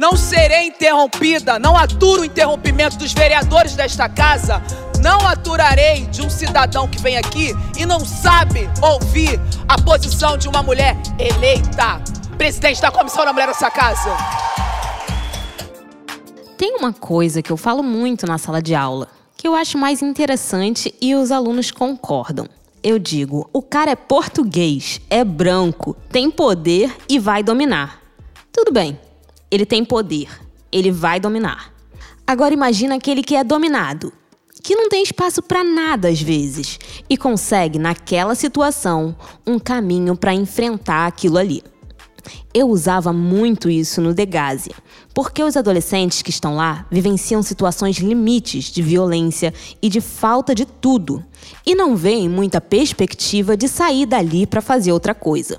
[0.00, 4.62] Não serei interrompida, não aturo o interrompimento dos vereadores desta casa.
[5.02, 10.48] Não aturarei de um cidadão que vem aqui e não sabe ouvir a posição de
[10.48, 12.02] uma mulher eleita,
[12.38, 14.16] presidente da Comissão da Mulher dessa casa.
[16.56, 19.06] Tem uma coisa que eu falo muito na sala de aula,
[19.36, 22.48] que eu acho mais interessante e os alunos concordam.
[22.82, 28.00] Eu digo, o cara é português, é branco, tem poder e vai dominar.
[28.50, 28.98] Tudo bem,
[29.50, 30.28] ele tem poder,
[30.70, 31.72] ele vai dominar.
[32.26, 34.12] Agora imagina aquele que é dominado,
[34.62, 40.34] que não tem espaço para nada às vezes e consegue naquela situação um caminho para
[40.34, 41.62] enfrentar aquilo ali.
[42.52, 44.74] Eu usava muito isso no Degásia,
[45.14, 50.66] porque os adolescentes que estão lá vivenciam situações limites de violência e de falta de
[50.66, 51.24] tudo,
[51.64, 55.58] e não veem muita perspectiva de sair dali para fazer outra coisa.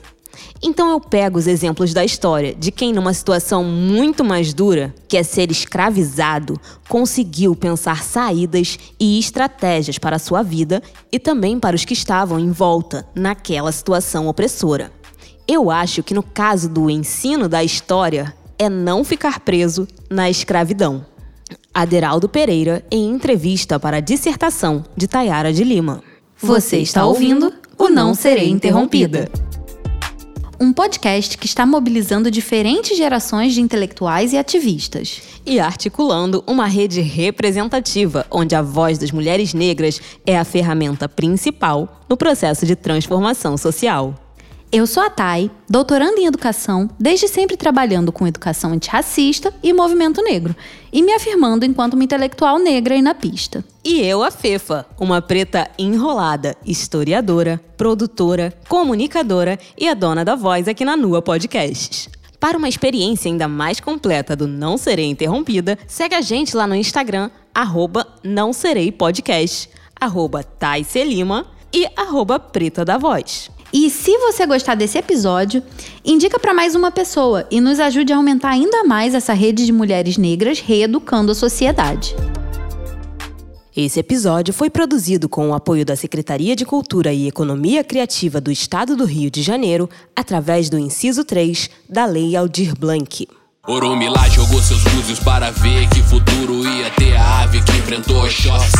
[0.64, 5.18] Então eu pego os exemplos da história de quem, numa situação muito mais dura, que
[5.18, 10.82] é ser escravizado, conseguiu pensar saídas e estratégias para a sua vida
[11.12, 14.92] e também para os que estavam em volta naquela situação opressora.
[15.48, 21.04] Eu acho que no caso do ensino da história é não ficar preso na escravidão.
[21.74, 26.04] Aderaldo Pereira, em entrevista para a dissertação de Tayara de Lima.
[26.38, 29.28] Você está ouvindo o Não Serei Interrompida
[30.62, 35.20] um podcast que está mobilizando diferentes gerações de intelectuais e ativistas.
[35.44, 42.04] E articulando uma rede representativa, onde a voz das mulheres negras é a ferramenta principal
[42.08, 44.14] no processo de transformação social.
[44.74, 50.24] Eu sou a Thay, doutoranda em educação, desde sempre trabalhando com educação antirracista e movimento
[50.24, 50.56] negro,
[50.94, 53.66] e me afirmando enquanto uma intelectual negra e na pista.
[53.84, 60.70] E eu, a Fefa, uma preta enrolada, historiadora, produtora, comunicadora e a dona da voz
[60.70, 62.08] aqui na Nua Podcasts.
[62.40, 66.76] Para uma experiência ainda mais completa do Não Serei Interrompida, segue a gente lá no
[66.76, 70.46] Instagram, arroba Não Serei Podcast, arroba
[71.74, 73.52] e arroba Preta da Voz.
[73.74, 75.64] E se você gostar desse episódio,
[76.04, 79.72] indica para mais uma pessoa e nos ajude a aumentar ainda mais essa rede de
[79.72, 82.14] mulheres negras reeducando a sociedade.
[83.76, 88.52] Esse episódio foi produzido com o apoio da Secretaria de Cultura e Economia Criativa do
[88.52, 93.26] Estado do Rio de Janeiro, através do inciso 3 da Lei Aldir Blanc.
[93.68, 98.76] Oromilá jogou seus búzios para ver que futuro ia ter a ave que enfrentou Oxóssi.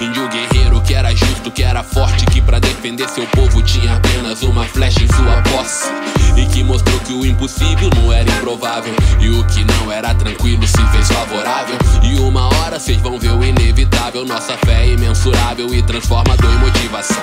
[0.00, 4.42] Índio guerreiro que era justo, que era forte, que para defender seu povo tinha apenas
[4.42, 5.86] uma flecha em sua posse.
[6.34, 8.94] E que mostrou que o impossível não era improvável.
[9.20, 11.76] E o que não era tranquilo se fez favorável.
[12.02, 14.24] E uma hora vocês vão ver o inevitável.
[14.24, 17.22] Nossa fé é imensurável e transformador em motivação.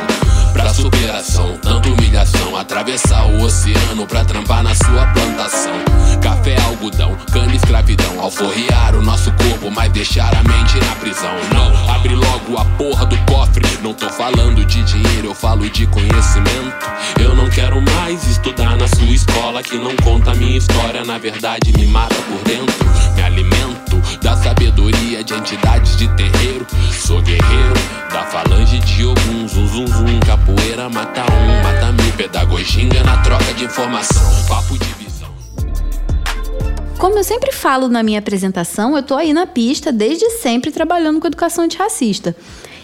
[0.54, 2.56] Pra superação, tanta humilhação.
[2.56, 5.74] Atravessar o oceano pra trampar na sua plantação.
[6.22, 8.20] Café, algodão escravidão, cana escravidão.
[8.20, 11.34] Alforriar o nosso corpo, mas deixar a mente na prisão.
[11.54, 13.66] Não, abre logo a porra do cofre.
[13.82, 16.76] Não tô falando de dinheiro, eu falo de conhecimento.
[17.20, 21.04] Eu não quero mais estudar na sua escola que não conta minha história.
[21.06, 22.86] Na verdade, me mata por dentro.
[23.16, 26.68] Me alimento da sabedoria de entidades de terreiro.
[26.92, 27.74] Sou guerreiro
[28.12, 30.20] da falange de Ogum, zum zum zum.
[30.20, 32.12] Capoeira mata um, mata mil.
[32.14, 34.46] Pedagogia na troca de informação.
[34.48, 35.09] Papo de
[37.00, 41.22] como eu sempre falo na minha apresentação, eu tô aí na pista desde sempre trabalhando
[41.22, 42.36] com educação antirracista.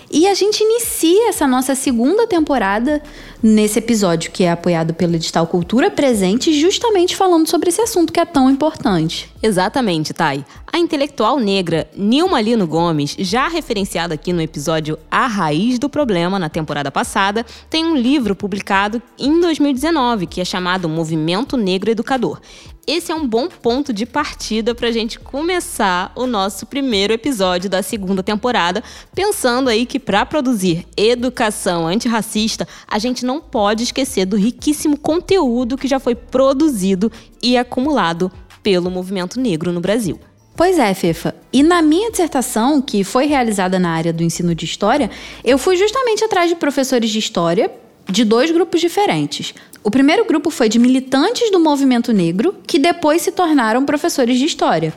[0.09, 3.01] E a gente inicia essa nossa segunda temporada
[3.43, 8.19] nesse episódio que é apoiado pelo Edital Cultura Presente, justamente falando sobre esse assunto que
[8.19, 9.29] é tão importante.
[9.43, 10.45] Exatamente, Thay.
[10.71, 16.39] A intelectual negra Nilma Lino Gomes, já referenciada aqui no episódio A Raiz do Problema,
[16.39, 22.39] na temporada passada, tem um livro publicado em 2019 que é chamado Movimento Negro Educador
[22.87, 27.69] esse é um bom ponto de partida para a gente começar o nosso primeiro episódio
[27.69, 34.25] da segunda temporada, pensando aí que para produzir educação antirracista, a gente não pode esquecer
[34.25, 38.31] do riquíssimo conteúdo que já foi produzido e acumulado
[38.61, 40.19] pelo movimento negro no Brasil.
[40.55, 41.35] Pois é, Fefa.
[41.51, 45.11] E na minha dissertação, que foi realizada na área do ensino de história,
[45.43, 47.69] eu fui justamente atrás de professores de história
[48.09, 49.53] de dois grupos diferentes.
[49.85, 54.43] O primeiro grupo foi de militantes do movimento negro que depois se tornaram professores de
[54.43, 54.91] história.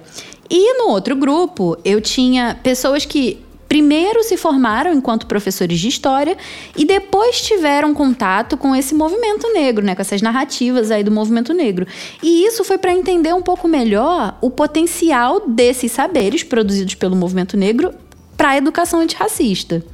[0.49, 3.38] E no outro grupo, eu tinha pessoas que
[3.69, 6.38] primeiro se formaram enquanto professores de história
[6.75, 11.52] e depois tiveram contato com esse movimento negro, né, com essas narrativas aí do movimento
[11.52, 11.87] negro.
[12.23, 17.58] E isso foi para entender um pouco melhor o potencial desses saberes produzidos pelo movimento
[17.58, 17.93] negro
[18.38, 19.85] para a educação antirracista.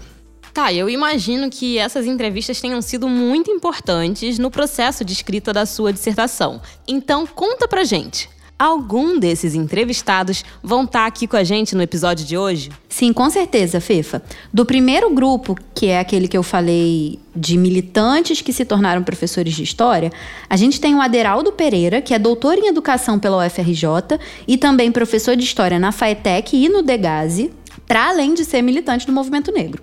[0.54, 5.66] Tá, eu imagino que essas entrevistas tenham sido muito importantes no processo de escrita da
[5.66, 6.62] sua dissertação.
[6.86, 8.30] Então, conta pra gente.
[8.56, 12.70] Algum desses entrevistados vão estar tá aqui com a gente no episódio de hoje?
[12.88, 14.22] Sim, com certeza, Fefa.
[14.52, 19.54] Do primeiro grupo, que é aquele que eu falei de militantes que se tornaram professores
[19.54, 20.12] de história,
[20.48, 24.92] a gente tem o Aderaldo Pereira, que é doutor em educação pela UFRJ e também
[24.92, 27.50] professor de história na FAETEC e no Degase,
[27.88, 29.82] para além de ser militante do movimento negro.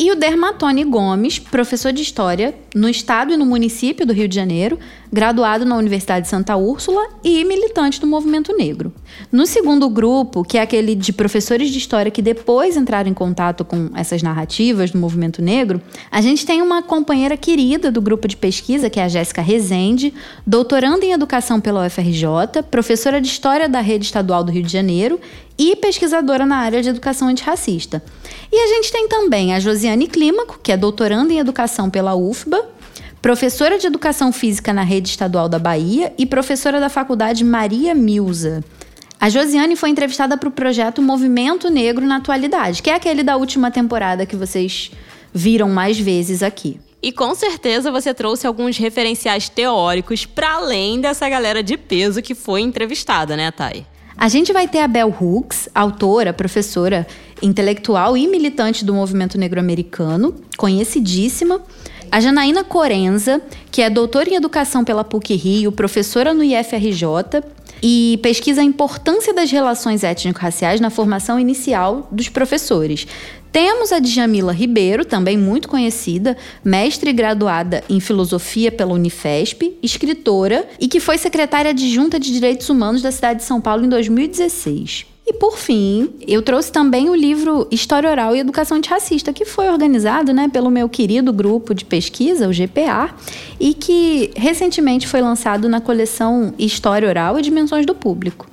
[0.00, 4.34] E o Dermatone Gomes, professor de História no Estado e no município do Rio de
[4.34, 4.78] Janeiro,
[5.12, 8.92] graduado na Universidade de Santa Úrsula e militante do movimento negro.
[9.30, 13.64] No segundo grupo, que é aquele de professores de História que depois entraram em contato
[13.64, 15.80] com essas narrativas do movimento negro,
[16.10, 20.14] a gente tem uma companheira querida do grupo de pesquisa, que é a Jéssica Rezende,
[20.46, 25.20] doutoranda em Educação pela UFRJ, professora de História da Rede Estadual do Rio de Janeiro
[25.58, 28.02] e pesquisadora na área de educação antirracista.
[28.50, 32.79] E a gente tem também a Josiane Clímaco, que é doutoranda em educação pela UFBA,
[33.22, 38.64] professora de educação física na rede estadual da Bahia e professora da faculdade Maria Milza.
[39.20, 43.36] A Josiane foi entrevistada para o projeto Movimento Negro na Atualidade, que é aquele da
[43.36, 44.90] última temporada que vocês
[45.32, 46.80] viram mais vezes aqui.
[47.02, 52.34] E com certeza você trouxe alguns referenciais teóricos para além dessa galera de peso que
[52.34, 53.86] foi entrevistada, né, Thay?
[54.16, 57.06] A gente vai ter a Bell Hooks, autora, professora,
[57.42, 61.62] intelectual e militante do movimento negro-americano, conhecidíssima.
[62.12, 63.40] A Janaína Corenza,
[63.70, 67.04] que é doutora em educação pela PUC Rio, professora no IFRJ
[67.80, 73.06] e pesquisa a importância das relações étnico-raciais na formação inicial dos professores.
[73.52, 80.88] Temos a Djamila Ribeiro, também muito conhecida, mestre graduada em filosofia pela Unifesp, escritora e
[80.88, 85.09] que foi secretária adjunta de Direitos Humanos da cidade de São Paulo em 2016.
[85.30, 89.68] E por fim, eu trouxe também o livro História Oral e Educação Antirracista, que foi
[89.68, 93.14] organizado né, pelo meu querido grupo de pesquisa, o GPA,
[93.60, 98.48] e que recentemente foi lançado na coleção História Oral e Dimensões do Público.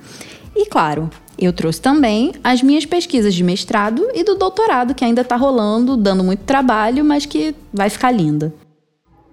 [0.54, 5.22] E claro, eu trouxe também as minhas pesquisas de mestrado e do doutorado, que ainda
[5.22, 8.54] está rolando, dando muito trabalho, mas que vai ficar linda.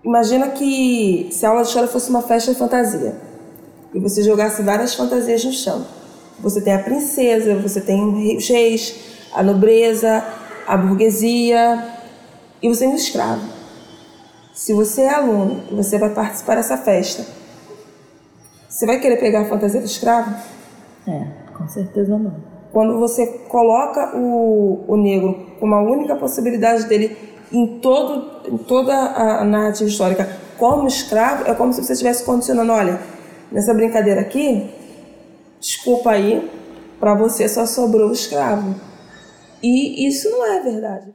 [0.03, 3.15] Imagina que se a aula de história fosse uma festa de fantasia
[3.93, 5.85] e você jogasse várias fantasias no chão.
[6.39, 8.95] Você tem a princesa, você tem os reis,
[9.33, 10.23] a nobreza,
[10.67, 11.83] a burguesia
[12.61, 13.41] e você tem um escravo.
[14.53, 17.25] Se você é aluno e você vai participar dessa festa,
[18.69, 20.33] você vai querer pegar a fantasia do escravo?
[21.07, 21.45] É.
[21.53, 22.35] Com certeza não.
[22.71, 27.17] Quando você coloca o, o negro como a única possibilidade dele
[27.51, 30.27] em, todo, em toda a narrativa histórica
[30.57, 32.99] como escravo, é como se você estivesse condicionando, olha,
[33.51, 34.69] nessa brincadeira aqui,
[35.59, 36.49] desculpa aí,
[36.99, 38.75] para você só sobrou o escravo.
[39.61, 41.13] E isso não é verdade.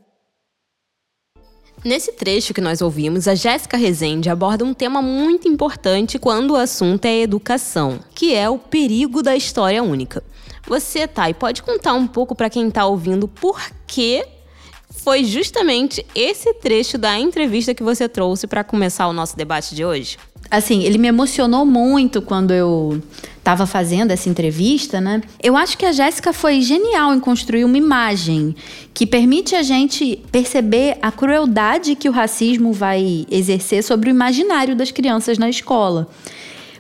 [1.82, 6.56] Nesse trecho que nós ouvimos, a Jéssica Rezende aborda um tema muito importante quando o
[6.56, 10.22] assunto é educação, que é o perigo da história única.
[10.66, 14.26] Você, Thay, pode contar um pouco para quem está ouvindo por que
[14.90, 19.82] foi justamente esse trecho da entrevista que você trouxe para começar o nosso debate de
[19.82, 20.18] hoje?
[20.50, 23.00] Assim, ele me emocionou muito quando eu
[23.38, 25.22] estava fazendo essa entrevista, né?
[25.42, 28.54] Eu acho que a Jéssica foi genial em construir uma imagem
[28.92, 34.74] que permite a gente perceber a crueldade que o racismo vai exercer sobre o imaginário
[34.74, 36.08] das crianças na escola.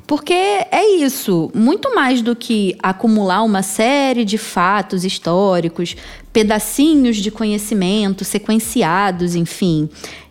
[0.06, 5.94] Porque é isso, muito mais do que acumular uma série de fatos históricos,
[6.32, 9.88] pedacinhos de conhecimento sequenciados, enfim.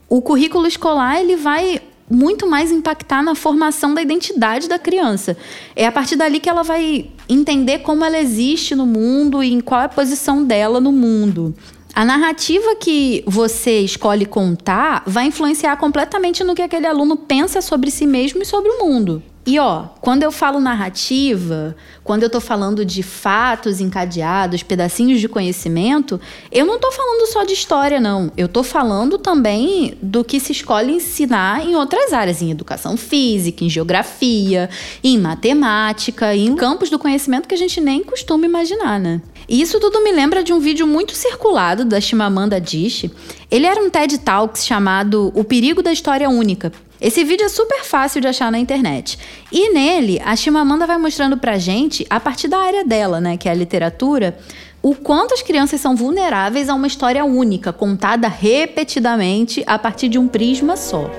[0.09, 5.37] O currículo escolar ele vai muito mais impactar na formação da identidade da criança.
[5.75, 9.61] É a partir dali que ela vai entender como ela existe no mundo e em
[9.61, 11.53] qual é a posição dela no mundo.
[11.93, 17.91] A narrativa que você escolhe contar vai influenciar completamente no que aquele aluno pensa sobre
[17.91, 19.21] si mesmo e sobre o mundo.
[19.45, 25.27] E ó, quando eu falo narrativa, quando eu tô falando de fatos encadeados, pedacinhos de
[25.27, 26.19] conhecimento,
[26.51, 28.31] eu não tô falando só de história, não.
[28.35, 33.63] Eu tô falando também do que se escolhe ensinar em outras áreas, em educação física,
[33.63, 34.69] em geografia,
[35.03, 39.21] em matemática, em campos do conhecimento que a gente nem costuma imaginar, né?
[39.47, 43.11] E isso tudo me lembra de um vídeo muito circulado da Chimamanda Adichie.
[43.49, 46.71] Ele era um TED Talks chamado O Perigo da História Única.
[47.01, 49.17] Esse vídeo é super fácil de achar na internet.
[49.49, 53.47] E nele, a Chimamanda vai mostrando pra gente, a partir da área dela, né, que
[53.47, 54.37] é a literatura,
[54.81, 60.19] o quanto as crianças são vulneráveis a uma história única, contada repetidamente a partir de
[60.19, 61.09] um prisma só.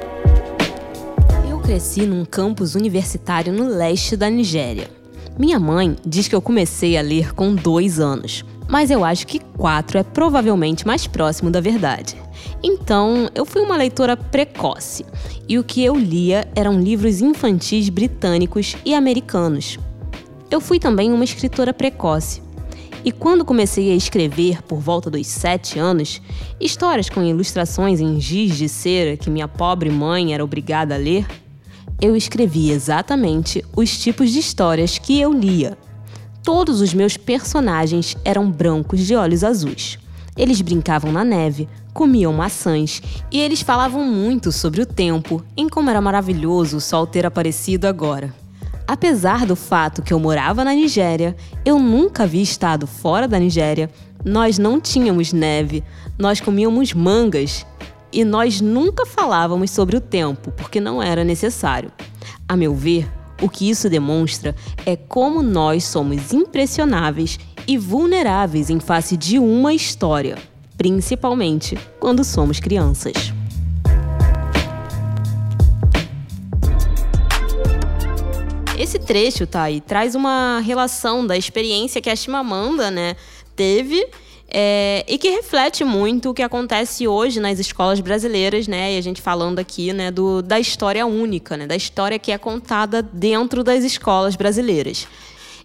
[1.48, 4.90] Eu cresci num campus universitário no leste da Nigéria.
[5.38, 9.40] Minha mãe diz que eu comecei a ler com dois anos, mas eu acho que
[9.40, 12.16] quatro é provavelmente mais próximo da verdade.
[12.62, 15.04] Então, eu fui uma leitora precoce
[15.48, 19.78] e o que eu lia eram livros infantis britânicos e americanos.
[20.50, 22.42] Eu fui também uma escritora precoce.
[23.04, 26.20] E quando comecei a escrever, por volta dos sete anos,
[26.60, 31.26] histórias com ilustrações em giz de cera que minha pobre mãe era obrigada a ler,
[32.00, 35.78] eu escrevi exatamente os tipos de histórias que eu lia.
[36.42, 39.98] Todos os meus personagens eram brancos de olhos azuis.
[40.36, 45.90] Eles brincavam na neve, comiam maçãs e eles falavam muito sobre o tempo, em como
[45.90, 48.32] era maravilhoso o sol ter aparecido agora.
[48.86, 53.90] Apesar do fato que eu morava na Nigéria, eu nunca havia estado fora da Nigéria,
[54.24, 55.84] nós não tínhamos neve,
[56.18, 57.66] nós comíamos mangas
[58.12, 61.92] e nós nunca falávamos sobre o tempo, porque não era necessário.
[62.48, 63.08] A meu ver,
[63.40, 64.54] o que isso demonstra
[64.84, 70.38] é como nós somos impressionáveis e vulneráveis em face de uma história,
[70.76, 73.32] principalmente quando somos crianças.
[78.78, 83.14] Esse trecho, aí, traz uma relação da experiência que a Chimamanda, né,
[83.54, 84.08] teve
[84.52, 88.94] é, e que reflete muito o que acontece hoje nas escolas brasileiras, né?
[88.94, 92.38] E a gente falando aqui, né, do, da história única, né, da história que é
[92.38, 95.06] contada dentro das escolas brasileiras.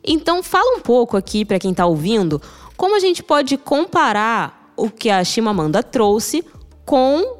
[0.03, 2.39] Então, fala um pouco aqui para quem está ouvindo,
[2.77, 6.43] como a gente pode comparar o que a Chimamanda trouxe
[6.85, 7.39] com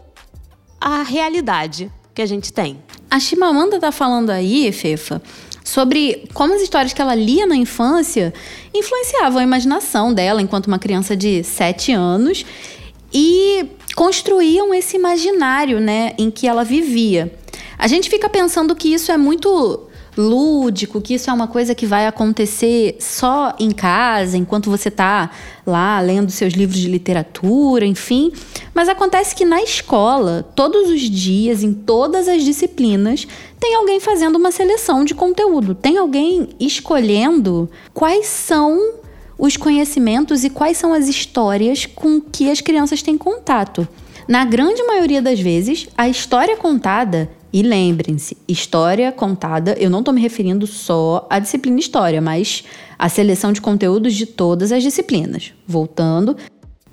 [0.82, 2.82] a realidade que a gente tem.
[3.10, 5.22] A Chimamanda tá falando aí, Fefa,
[5.66, 8.32] sobre como as histórias que ela lia na infância
[8.74, 12.46] influenciavam a imaginação dela enquanto uma criança de 7 anos
[13.12, 17.34] e construíam esse imaginário, né, em que ela vivia.
[17.80, 21.86] A gente fica pensando que isso é muito lúdico, que isso é uma coisa que
[21.86, 25.32] vai acontecer só em casa, enquanto você está
[25.66, 28.32] lá lendo seus livros de literatura, enfim.
[28.74, 33.28] Mas acontece que na escola, todos os dias, em todas as disciplinas,
[33.60, 38.96] tem alguém fazendo uma seleção de conteúdo, tem alguém escolhendo quais são
[39.38, 43.88] os conhecimentos e quais são as histórias com que as crianças têm contato.
[44.28, 50.14] Na grande maioria das vezes, a história contada e lembrem-se, história contada, eu não estou
[50.14, 52.66] me referindo só à disciplina história, mas
[53.00, 55.54] à seleção de conteúdos de todas as disciplinas.
[55.66, 56.36] Voltando,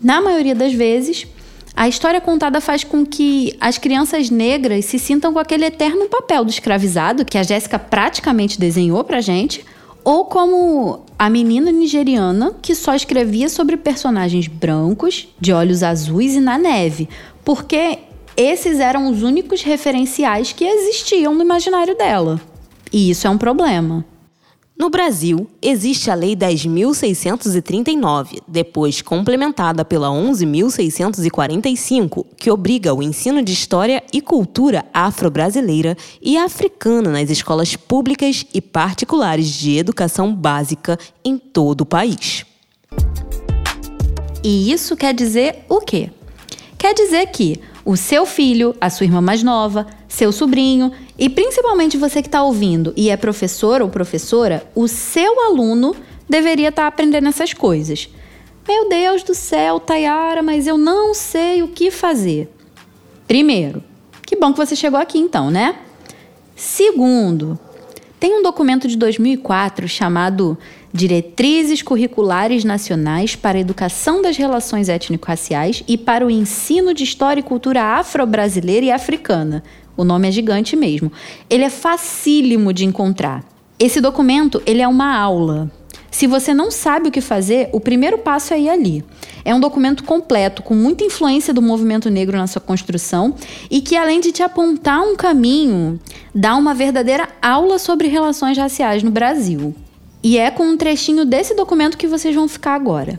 [0.01, 1.27] na maioria das vezes,
[1.75, 6.45] a história contada faz com que as crianças negras se sintam com aquele eterno papel
[6.45, 9.65] do escravizado que a Jéssica praticamente desenhou pra gente,
[10.05, 16.41] ou como a menina nigeriana que só escrevia sobre personagens brancos, de olhos azuis e
[16.41, 17.09] na neve,
[17.45, 17.99] porque
[18.37, 22.41] esses eram os únicos referenciais que existiam no imaginário dela.
[22.93, 24.05] E isso é um problema.
[24.83, 33.53] No Brasil, existe a Lei 10.639, depois complementada pela 11.645, que obriga o ensino de
[33.53, 41.39] história e cultura afro-brasileira e africana nas escolas públicas e particulares de educação básica em
[41.39, 42.45] todo o país.
[44.43, 46.11] E isso quer dizer o quê?
[46.77, 51.97] Quer dizer que o seu filho, a sua irmã mais nova, seu sobrinho e principalmente
[51.97, 55.95] você que está ouvindo e é professor ou professora, o seu aluno
[56.29, 58.09] deveria estar tá aprendendo essas coisas.
[58.67, 62.49] Meu Deus do céu, Tayara, mas eu não sei o que fazer.
[63.27, 63.83] Primeiro,
[64.25, 65.77] que bom que você chegou aqui então, né?
[66.55, 67.59] Segundo,
[68.21, 70.57] tem um documento de 2004 chamado
[70.95, 77.41] Diretrizes Curriculares Nacionais para a Educação das Relações Étnico-Raciais e para o Ensino de História
[77.41, 79.65] e Cultura Afro-Brasileira e Africana.
[79.97, 81.11] O nome é gigante mesmo.
[81.49, 83.43] Ele é facílimo de encontrar.
[83.79, 85.71] Esse documento, ele é uma aula.
[86.11, 89.03] Se você não sabe o que fazer, o primeiro passo é ir ali.
[89.47, 93.35] É um documento completo, com muita influência do movimento negro na sua construção
[93.71, 95.99] e que, além de te apontar um caminho,
[96.35, 99.75] dá uma verdadeira aula sobre relações raciais no Brasil.
[100.23, 103.19] E é com um trechinho desse documento que vocês vão ficar agora.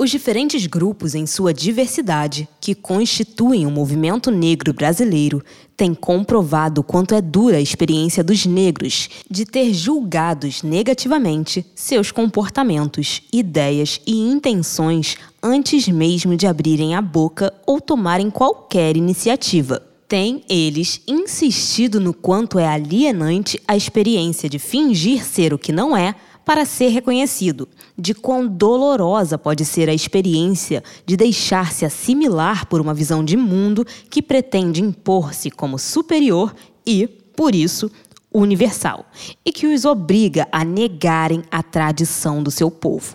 [0.00, 5.42] Os diferentes grupos, em sua diversidade, que constituem o movimento negro brasileiro,
[5.76, 13.22] têm comprovado quanto é dura a experiência dos negros de ter julgados negativamente seus comportamentos,
[13.32, 19.87] ideias e intenções antes mesmo de abrirem a boca ou tomarem qualquer iniciativa.
[20.08, 25.94] Tem eles insistido no quanto é alienante a experiência de fingir ser o que não
[25.94, 26.14] é
[26.46, 32.94] para ser reconhecido, de quão dolorosa pode ser a experiência de deixar-se assimilar por uma
[32.94, 36.54] visão de mundo que pretende impor-se como superior
[36.86, 37.90] e, por isso,
[38.32, 39.04] universal,
[39.44, 43.14] e que os obriga a negarem a tradição do seu povo.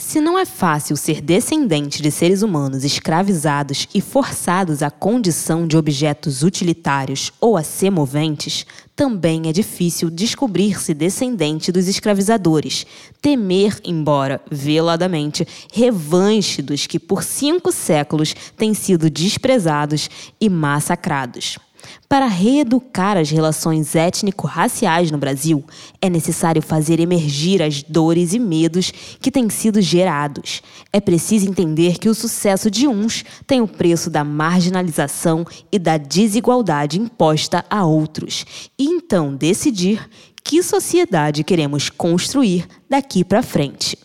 [0.00, 5.76] Se não é fácil ser descendente de seres humanos escravizados e forçados à condição de
[5.76, 8.64] objetos utilitários ou a semoventes,
[8.96, 12.86] também é difícil descobrir-se descendente dos escravizadores,
[13.20, 20.08] temer, embora veladamente, revanche dos que por cinco séculos têm sido desprezados
[20.40, 21.58] e massacrados.
[22.08, 25.64] Para reeducar as relações étnico-raciais no Brasil,
[26.00, 30.62] é necessário fazer emergir as dores e medos que têm sido gerados.
[30.92, 35.96] É preciso entender que o sucesso de uns tem o preço da marginalização e da
[35.96, 38.44] desigualdade imposta a outros,
[38.78, 40.08] e então decidir
[40.42, 43.96] que sociedade queremos construir daqui para frente.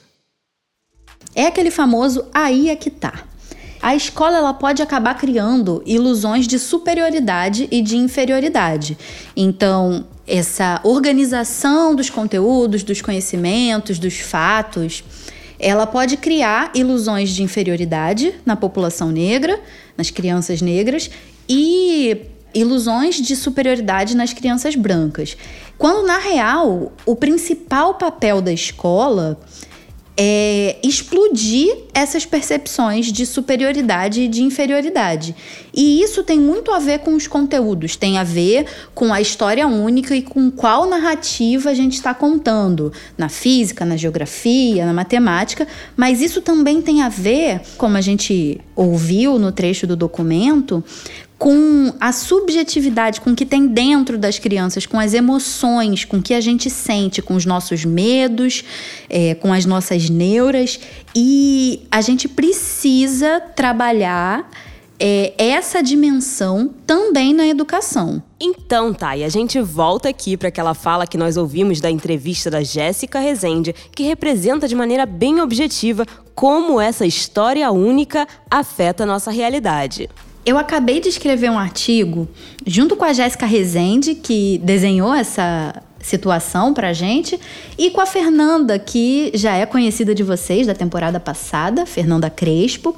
[1.34, 3.26] É aquele famoso aí é que tá
[3.86, 8.98] a escola ela pode acabar criando ilusões de superioridade e de inferioridade.
[9.38, 15.04] Então, essa organização dos conteúdos, dos conhecimentos, dos fatos,
[15.60, 19.62] ela pode criar ilusões de inferioridade na população negra,
[19.96, 21.12] nas crianças negras
[21.48, 22.22] e
[22.56, 25.38] ilusões de superioridade nas crianças brancas.
[25.78, 29.40] Quando na real, o principal papel da escola
[30.18, 35.36] é, explodir essas percepções de superioridade e de inferioridade.
[35.74, 39.68] E isso tem muito a ver com os conteúdos, tem a ver com a história
[39.68, 45.68] única e com qual narrativa a gente está contando, na física, na geografia, na matemática,
[45.98, 50.84] mas isso também tem a ver, como a gente ouviu no trecho do documento,
[51.38, 56.22] com a subjetividade, com o que tem dentro das crianças, com as emoções, com o
[56.22, 58.64] que a gente sente, com os nossos medos,
[59.10, 60.80] é, com as nossas neuras.
[61.16, 64.50] E a gente precisa trabalhar
[65.00, 68.24] é, essa dimensão também na educação.
[68.40, 72.64] Então, e a gente volta aqui para aquela fala que nós ouvimos da entrevista da
[72.64, 79.32] Jéssica Rezende, que representa de maneira bem objetiva como essa história única afeta a nossa
[79.32, 80.10] realidade.
[80.46, 82.28] Eu acabei de escrever um artigo
[82.68, 87.40] junto com a Jéssica Rezende, que desenhou essa situação pra gente,
[87.78, 92.96] e com a Fernanda, que já é conhecida de vocês da temporada passada, Fernanda Crespo,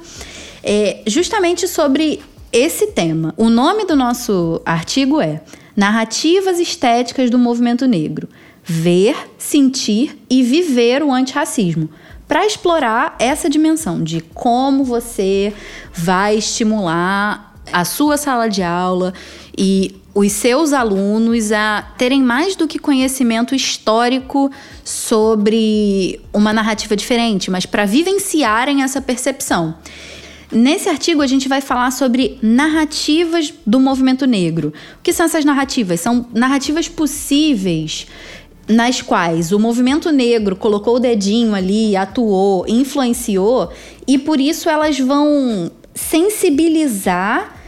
[0.62, 2.20] é, justamente sobre
[2.52, 3.32] esse tema.
[3.36, 5.40] O nome do nosso artigo é
[5.74, 8.28] Narrativas Estéticas do Movimento Negro:
[8.62, 11.88] Ver, Sentir e Viver o Antirracismo
[12.28, 15.52] para explorar essa dimensão de como você
[15.92, 19.12] vai estimular a sua sala de aula
[19.56, 24.50] e os seus alunos a terem mais do que conhecimento histórico
[24.84, 29.76] sobre uma narrativa diferente, mas para vivenciarem essa percepção.
[30.50, 34.72] Nesse artigo, a gente vai falar sobre narrativas do movimento negro.
[34.98, 36.00] O que são essas narrativas?
[36.00, 38.06] São narrativas possíveis
[38.68, 43.70] nas quais o movimento negro colocou o dedinho ali, atuou, influenciou,
[44.06, 47.58] e por isso elas vão sensibilizar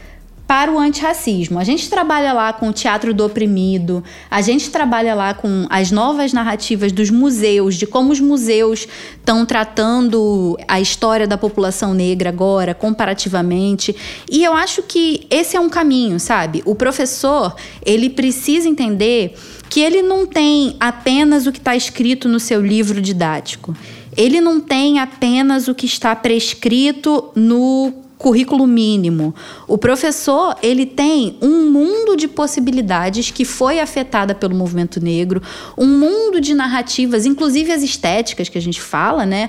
[0.50, 1.60] para o antirracismo.
[1.60, 5.92] A gente trabalha lá com o teatro do oprimido, a gente trabalha lá com as
[5.92, 12.30] novas narrativas dos museus, de como os museus estão tratando a história da população negra
[12.30, 13.94] agora, comparativamente.
[14.28, 16.64] E eu acho que esse é um caminho, sabe?
[16.66, 17.54] O professor,
[17.86, 19.36] ele precisa entender
[19.70, 23.74] que ele não tem apenas o que está escrito no seu livro didático.
[24.16, 29.34] Ele não tem apenas o que está prescrito no currículo mínimo.
[29.66, 35.40] O professor, ele tem um mundo de possibilidades que foi afetada pelo movimento negro,
[35.78, 39.48] um mundo de narrativas, inclusive as estéticas que a gente fala, né?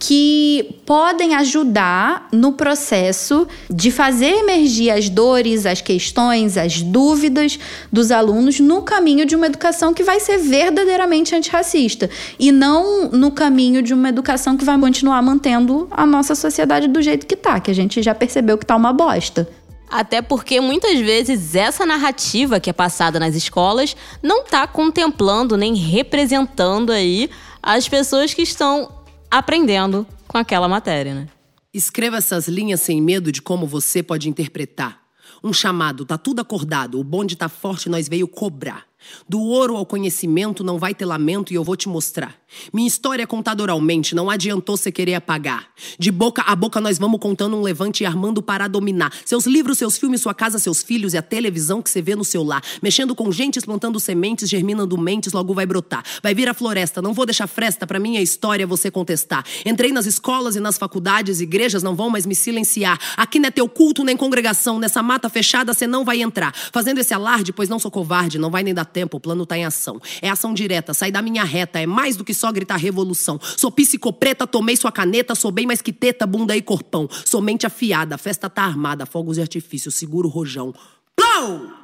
[0.00, 7.58] Que podem ajudar no processo de fazer emergir as dores, as questões, as dúvidas
[7.92, 12.08] dos alunos no caminho de uma educação que vai ser verdadeiramente antirracista
[12.38, 17.02] e não no caminho de uma educação que vai continuar mantendo a nossa sociedade do
[17.02, 19.46] jeito que tá, que a gente já percebeu que tá uma bosta.
[19.90, 25.74] Até porque muitas vezes essa narrativa que é passada nas escolas não está contemplando nem
[25.74, 27.28] representando aí
[27.62, 28.88] as pessoas que estão
[29.30, 31.28] aprendendo com aquela matéria, né?
[31.72, 35.00] Escreva essas linhas sem medo de como você pode interpretar.
[35.42, 38.89] Um chamado, tá tudo acordado, o bonde tá forte, nós veio cobrar.
[39.28, 42.34] Do ouro ao conhecimento não vai ter lamento e eu vou te mostrar.
[42.72, 45.68] Minha história é contada oralmente, não adiantou você querer apagar.
[45.98, 49.12] De boca a boca nós vamos contando um levante e armando para dominar.
[49.24, 52.24] Seus livros, seus filmes, sua casa, seus filhos e a televisão que você vê no
[52.24, 52.62] seu lar.
[52.82, 56.04] Mexendo com gente, plantando sementes, germinando mentes, logo vai brotar.
[56.22, 59.44] Vai vir a floresta, não vou deixar fresta pra minha história você contestar.
[59.64, 62.98] Entrei nas escolas e nas faculdades, igrejas não vão mais me silenciar.
[63.16, 66.52] Aqui não é teu culto nem congregação, nessa mata fechada você não vai entrar.
[66.72, 69.56] Fazendo esse alarde, pois não sou covarde, não vai nem dar tempo, o plano tá
[69.56, 70.00] em ação.
[70.20, 73.38] É ação direta, sai da minha reta, é mais do que só gritar revolução.
[73.56, 77.08] Sou psicopreta, tomei sua caneta, sou bem mais que teta, bunda e corpão.
[77.24, 80.74] Sou mente afiada, festa tá armada, fogos e artifícios, seguro rojão.
[81.16, 81.80] Plou!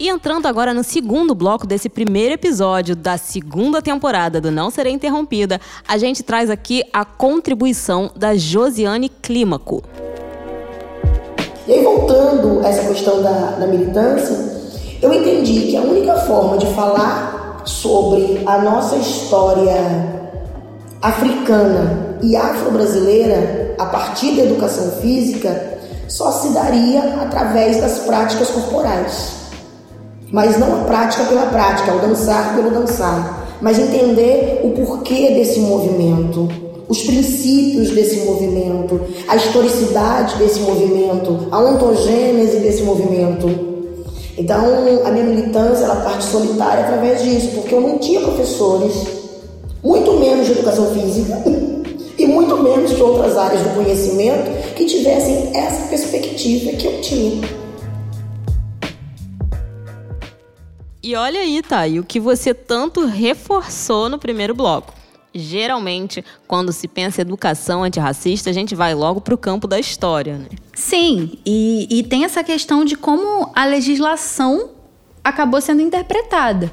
[0.00, 4.92] E entrando agora no segundo bloco desse primeiro episódio da segunda temporada do Não Serei
[4.92, 9.82] Interrompida, a gente traz aqui a contribuição da Josiane Clímaco.
[11.68, 14.34] E aí, voltando a essa questão da, da militância,
[15.02, 19.76] eu entendi que a única forma de falar sobre a nossa história
[21.02, 25.78] africana e afro-brasileira a partir da educação física
[26.08, 29.32] só se daria através das práticas corporais.
[30.32, 35.60] Mas não a prática pela prática, o dançar pelo dançar, mas entender o porquê desse
[35.60, 36.48] movimento,
[36.88, 43.68] os princípios desse movimento, a historicidade desse movimento, a ontogênese desse movimento.
[44.38, 44.64] Então,
[45.04, 48.94] a minha militância ela parte solitária através disso, porque eu não tinha professores,
[49.82, 51.42] muito menos de educação física
[52.16, 57.48] e muito menos de outras áreas do conhecimento que tivessem essa perspectiva que eu tinha.
[61.02, 64.97] E olha aí, Thay, o que você tanto reforçou no primeiro bloco.
[65.34, 69.78] Geralmente, quando se pensa em educação antirracista, a gente vai logo para o campo da
[69.78, 70.48] história, né?
[70.74, 74.70] Sim, e, e tem essa questão de como a legislação
[75.22, 76.72] acabou sendo interpretada.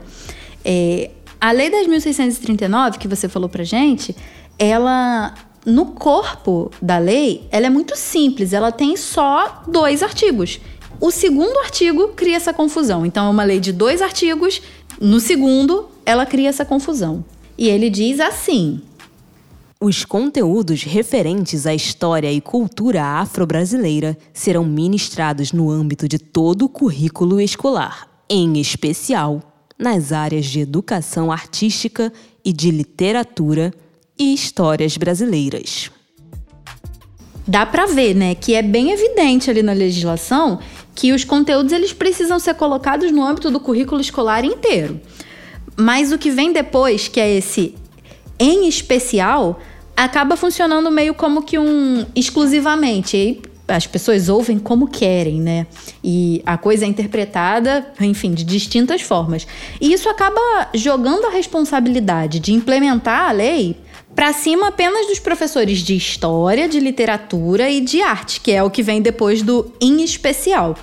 [0.63, 4.15] É, a Lei 10.639, que você falou pra gente,
[4.57, 5.33] ela
[5.65, 10.59] no corpo da lei, ela é muito simples, ela tem só dois artigos.
[11.01, 13.05] O segundo artigo cria essa confusão.
[13.05, 14.61] Então, é uma lei de dois artigos.
[15.01, 17.25] No segundo, ela cria essa confusão.
[17.57, 18.81] E ele diz assim:
[19.79, 26.69] os conteúdos referentes à história e cultura afro-brasileira serão ministrados no âmbito de todo o
[26.69, 29.41] currículo escolar, em especial
[29.77, 32.11] nas áreas de educação artística
[32.43, 33.73] e de literatura
[34.17, 35.91] e histórias brasileiras.
[37.47, 40.59] Dá para ver, né, que é bem evidente ali na legislação
[40.95, 44.99] que os conteúdos eles precisam ser colocados no âmbito do currículo escolar inteiro.
[45.75, 47.75] Mas o que vem depois, que é esse
[48.39, 49.59] em especial,
[49.95, 53.17] acaba funcionando meio como que um exclusivamente.
[53.17, 55.65] E as pessoas ouvem como querem, né?
[56.03, 59.47] E a coisa é interpretada, enfim, de distintas formas.
[59.81, 63.77] E isso acaba jogando a responsabilidade de implementar a lei
[64.15, 68.69] para cima apenas dos professores de história, de literatura e de arte, que é o
[68.69, 70.75] que vem depois do em especial.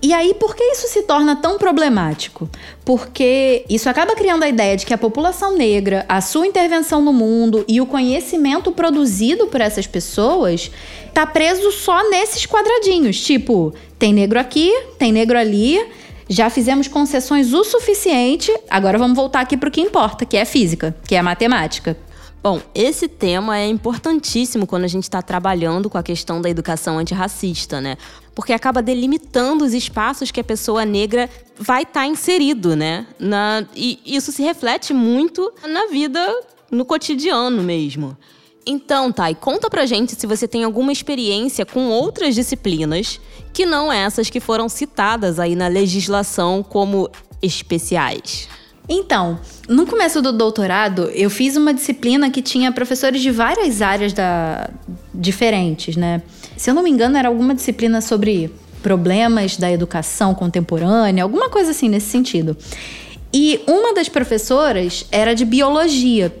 [0.00, 2.48] E aí, por que isso se torna tão problemático?
[2.84, 7.12] Porque isso acaba criando a ideia de que a população negra, a sua intervenção no
[7.12, 10.70] mundo e o conhecimento produzido por essas pessoas
[11.12, 13.20] tá preso só nesses quadradinhos.
[13.20, 15.84] Tipo, tem negro aqui, tem negro ali,
[16.28, 20.44] já fizemos concessões o suficiente, agora vamos voltar aqui para o que importa, que é
[20.44, 21.96] física, que é matemática.
[22.40, 26.96] Bom, esse tema é importantíssimo quando a gente está trabalhando com a questão da educação
[26.96, 27.96] antirracista, né?
[28.38, 33.04] Porque acaba delimitando os espaços que a pessoa negra vai estar tá inserido, né?
[33.18, 36.24] Na, e isso se reflete muito na vida,
[36.70, 38.16] no cotidiano mesmo.
[38.64, 43.20] Então, Thay, conta pra gente se você tem alguma experiência com outras disciplinas
[43.52, 47.10] que não essas que foram citadas aí na legislação como
[47.42, 48.48] especiais.
[48.88, 54.12] Então, no começo do doutorado, eu fiz uma disciplina que tinha professores de várias áreas
[54.12, 54.70] da...
[55.12, 56.22] diferentes, né?
[56.58, 61.70] Se eu não me engano, era alguma disciplina sobre problemas da educação contemporânea, alguma coisa
[61.70, 62.56] assim nesse sentido.
[63.32, 66.34] E uma das professoras era de biologia.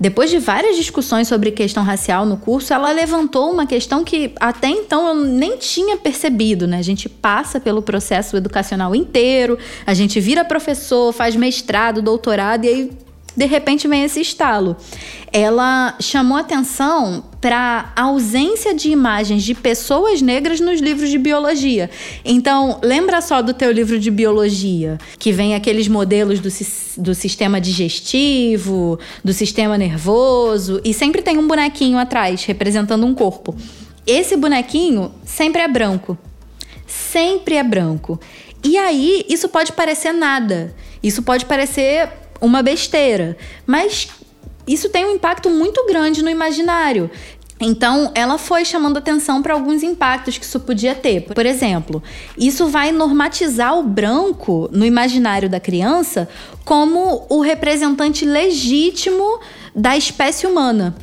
[0.00, 4.68] Depois de várias discussões sobre questão racial no curso, ela levantou uma questão que até
[4.68, 6.78] então eu nem tinha percebido, né?
[6.78, 12.68] A gente passa pelo processo educacional inteiro, a gente vira professor, faz mestrado, doutorado e
[12.68, 12.90] aí
[13.36, 14.76] de repente vem esse estalo.
[15.32, 21.90] Ela chamou atenção para a ausência de imagens de pessoas negras nos livros de biologia.
[22.24, 26.48] Então, lembra só do teu livro de biologia, que vem aqueles modelos do,
[27.02, 33.54] do sistema digestivo, do sistema nervoso, e sempre tem um bonequinho atrás representando um corpo.
[34.06, 36.16] Esse bonequinho sempre é branco.
[36.86, 38.20] Sempre é branco.
[38.62, 40.74] E aí, isso pode parecer nada.
[41.02, 42.08] Isso pode parecer
[42.44, 43.36] uma besteira.
[43.66, 44.08] Mas
[44.66, 47.10] isso tem um impacto muito grande no imaginário.
[47.60, 51.22] Então, ela foi chamando atenção para alguns impactos que isso podia ter.
[51.22, 52.02] Por exemplo,
[52.36, 56.28] isso vai normatizar o branco no imaginário da criança
[56.64, 59.40] como o representante legítimo
[59.74, 60.94] da espécie humana.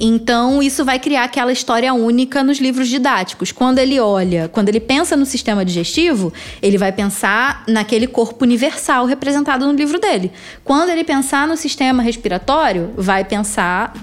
[0.00, 3.52] Então, isso vai criar aquela história única nos livros didáticos.
[3.52, 9.06] Quando ele olha, quando ele pensa no sistema digestivo, ele vai pensar naquele corpo universal
[9.06, 10.32] representado no livro dele.
[10.62, 13.94] Quando ele pensar no sistema respiratório, vai pensar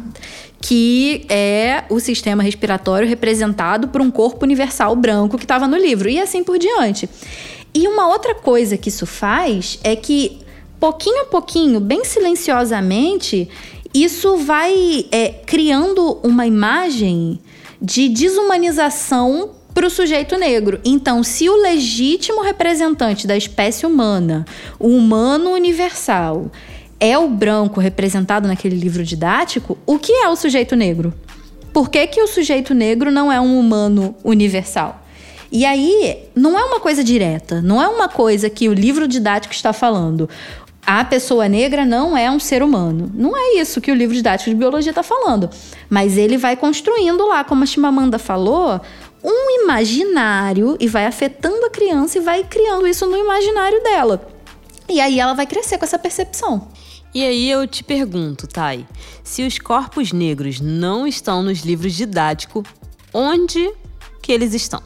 [0.61, 6.07] que é o sistema respiratório representado por um corpo universal branco que estava no livro,
[6.07, 7.09] e assim por diante.
[7.73, 10.39] E uma outra coisa que isso faz é que,
[10.79, 13.49] pouquinho a pouquinho, bem silenciosamente,
[13.93, 17.39] isso vai é, criando uma imagem
[17.81, 20.79] de desumanização para o sujeito negro.
[20.83, 24.45] Então, se o legítimo representante da espécie humana,
[24.79, 26.51] o humano universal,
[26.99, 31.13] é o branco representado naquele livro didático, o que é o sujeito negro?
[31.73, 35.01] Por que, que o sujeito negro não é um humano universal?
[35.51, 39.53] E aí, não é uma coisa direta, não é uma coisa que o livro didático
[39.53, 40.29] está falando
[40.85, 43.11] a pessoa negra não é um ser humano.
[43.13, 45.49] Não é isso que o livro didático de biologia está falando.
[45.89, 48.81] Mas ele vai construindo lá, como a Chimamanda falou,
[49.23, 54.27] um imaginário e vai afetando a criança e vai criando isso no imaginário dela.
[54.89, 56.67] E aí ela vai crescer com essa percepção.
[57.13, 58.85] E aí eu te pergunto, Thay,
[59.23, 62.63] se os corpos negros não estão nos livros didáticos,
[63.13, 63.71] onde
[64.21, 64.81] que eles estão?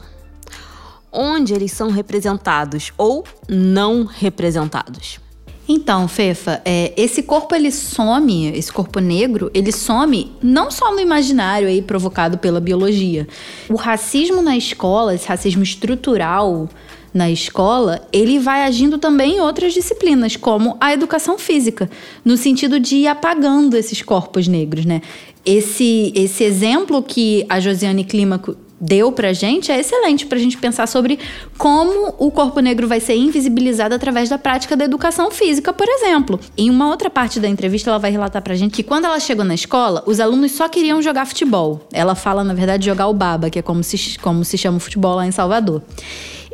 [1.10, 5.20] Onde eles são representados ou não representados?
[5.68, 11.00] Então, Fefa, é, esse corpo ele some, esse corpo negro, ele some não só no
[11.00, 13.26] imaginário aí provocado pela biologia.
[13.68, 16.68] O racismo na escola, esse racismo estrutural
[17.12, 21.90] na escola, ele vai agindo também em outras disciplinas, como a educação física,
[22.24, 25.00] no sentido de ir apagando esses corpos negros, né?
[25.44, 30.86] Esse, esse exemplo que a Josiane Clímaco deu pra gente é excelente pra gente pensar
[30.86, 31.18] sobre
[31.56, 36.38] como o corpo negro vai ser invisibilizado através da prática da educação física, por exemplo.
[36.56, 39.44] Em uma outra parte da entrevista, ela vai relatar pra gente que quando ela chegou
[39.44, 41.86] na escola, os alunos só queriam jogar futebol.
[41.92, 44.80] Ela fala, na verdade, jogar o baba, que é como se, como se chama o
[44.80, 45.82] futebol lá em Salvador.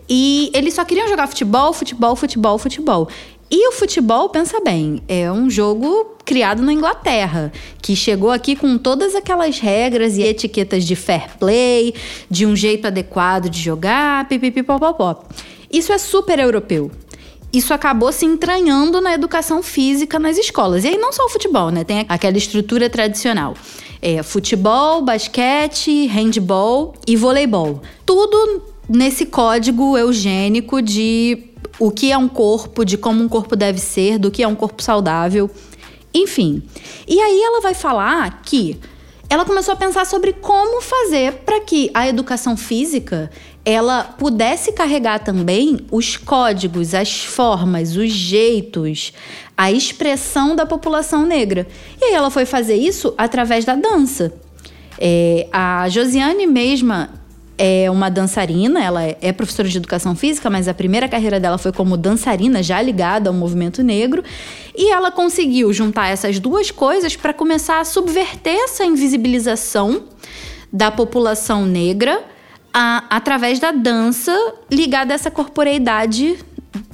[0.09, 3.09] E eles só queriam jogar futebol, futebol, futebol, futebol.
[3.55, 8.79] E o futebol, pensa bem, é um jogo criado na Inglaterra, que chegou aqui com
[8.79, 11.95] todas aquelas regras e etiquetas de fair play,
[12.31, 15.23] de um jeito adequado de jogar, pipipipopopó.
[15.71, 16.91] Isso é super europeu.
[17.53, 20.85] Isso acabou se entranhando na educação física nas escolas.
[20.85, 21.85] E aí não só o futebol, né?
[21.85, 23.53] Tem aquela estrutura tradicional.
[24.01, 27.83] É futebol, basquete, handball e voleibol.
[28.07, 33.79] Tudo nesse código eugênico de o que é um corpo, de como um corpo deve
[33.79, 35.51] ser, do que é um corpo saudável,
[36.15, 36.63] enfim.
[37.07, 38.79] E aí ela vai falar que
[39.29, 43.31] ela começou a pensar sobre como fazer para que a educação física
[43.65, 49.13] ela pudesse carregar também os códigos, as formas, os jeitos,
[49.57, 51.67] a expressão da população negra.
[52.01, 54.35] E aí ela foi fazer isso através da dança.
[54.99, 57.22] É, a Josiane mesma
[57.59, 61.59] é uma dançarina, ela é, é professora de educação física, mas a primeira carreira dela
[61.59, 64.23] foi como dançarina, já ligada ao movimento negro,
[64.75, 70.05] e ela conseguiu juntar essas duas coisas para começar a subverter essa invisibilização
[70.73, 72.25] da população negra
[72.73, 74.35] a, através da dança
[74.71, 76.39] ligada a essa corporeidade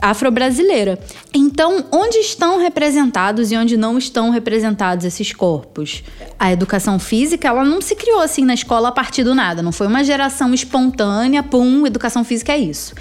[0.01, 0.99] afro-brasileira.
[1.33, 6.03] Então, onde estão representados e onde não estão representados esses corpos?
[6.39, 9.73] A educação física, ela não se criou assim na escola a partir do nada, não
[9.73, 12.95] foi uma geração espontânea, pum, educação física é isso.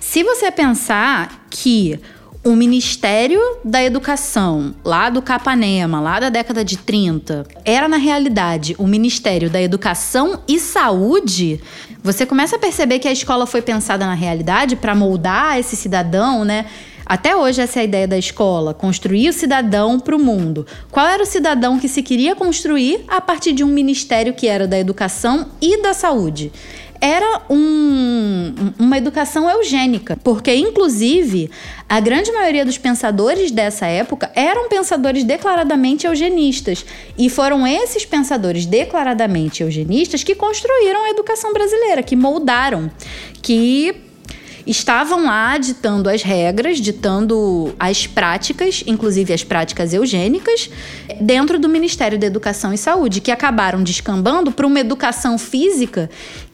[0.00, 2.00] Se você pensar que
[2.44, 8.74] o Ministério da Educação, lá do Capanema, lá da década de 30, era na realidade
[8.78, 11.60] o Ministério da Educação e Saúde,
[12.02, 16.44] você começa a perceber que a escola foi pensada na realidade para moldar esse cidadão,
[16.44, 16.66] né?
[17.04, 20.66] Até hoje essa é a ideia da escola, construir o cidadão para o mundo.
[20.90, 24.66] Qual era o cidadão que se queria construir a partir de um ministério que era
[24.66, 26.52] da educação e da saúde?
[27.00, 31.50] Era um, uma educação eugênica, porque, inclusive,
[31.88, 36.84] a grande maioria dos pensadores dessa época eram pensadores declaradamente eugenistas.
[37.16, 42.90] E foram esses pensadores declaradamente eugenistas que construíram a educação brasileira, que moldaram,
[43.40, 44.07] que
[44.68, 50.70] estavam lá ditando as regras, ditando as práticas, inclusive as práticas eugênicas,
[51.20, 56.10] dentro do Ministério da Educação e Saúde, que acabaram descambando para uma educação física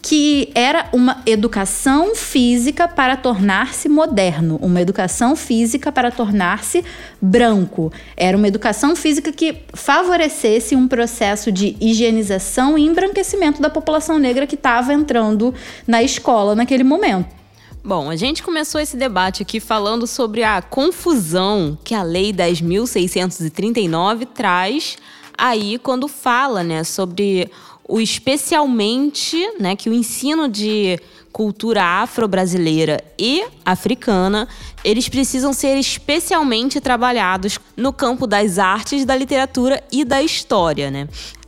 [0.07, 6.85] que era uma educação física para tornar-se moderno, uma educação física para tornar-se
[7.23, 7.91] branco.
[8.15, 14.47] Era uma educação física que favorecesse um processo de higienização e embranquecimento da população negra
[14.47, 15.55] que estava entrando
[15.87, 17.44] na escola naquele momento.
[17.87, 24.27] Bom, a gente começou esse debate aqui falando sobre a confusão que a Lei 10.639
[24.33, 24.97] traz
[25.37, 27.51] aí quando fala, né, sobre
[27.87, 30.99] o especialmente, né, que o ensino de
[31.31, 34.49] cultura afro-brasileira e africana,
[34.83, 41.07] eles precisam ser especialmente trabalhados no campo das artes, da literatura e da história, né?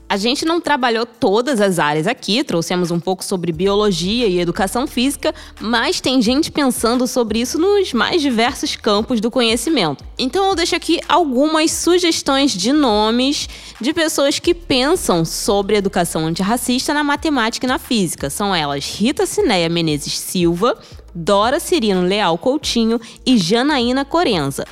[0.08, 4.86] A gente não trabalhou todas as áreas aqui, trouxemos um pouco sobre biologia e educação
[4.86, 10.04] física, mas tem gente pensando sobre isso nos mais diversos campos do conhecimento.
[10.16, 13.48] Então eu deixo aqui algumas sugestões de nomes
[13.80, 18.30] de pessoas que pensam sobre educação antirracista na matemática e na física.
[18.30, 20.78] São elas Rita Cineia Menezes Silva,
[21.12, 24.64] Dora Cirino Leal Coutinho e Janaína Corenza.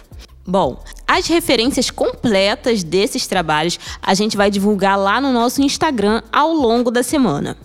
[0.47, 6.53] Bom, as referências completas desses trabalhos a gente vai divulgar lá no nosso Instagram ao
[6.53, 7.57] longo da semana.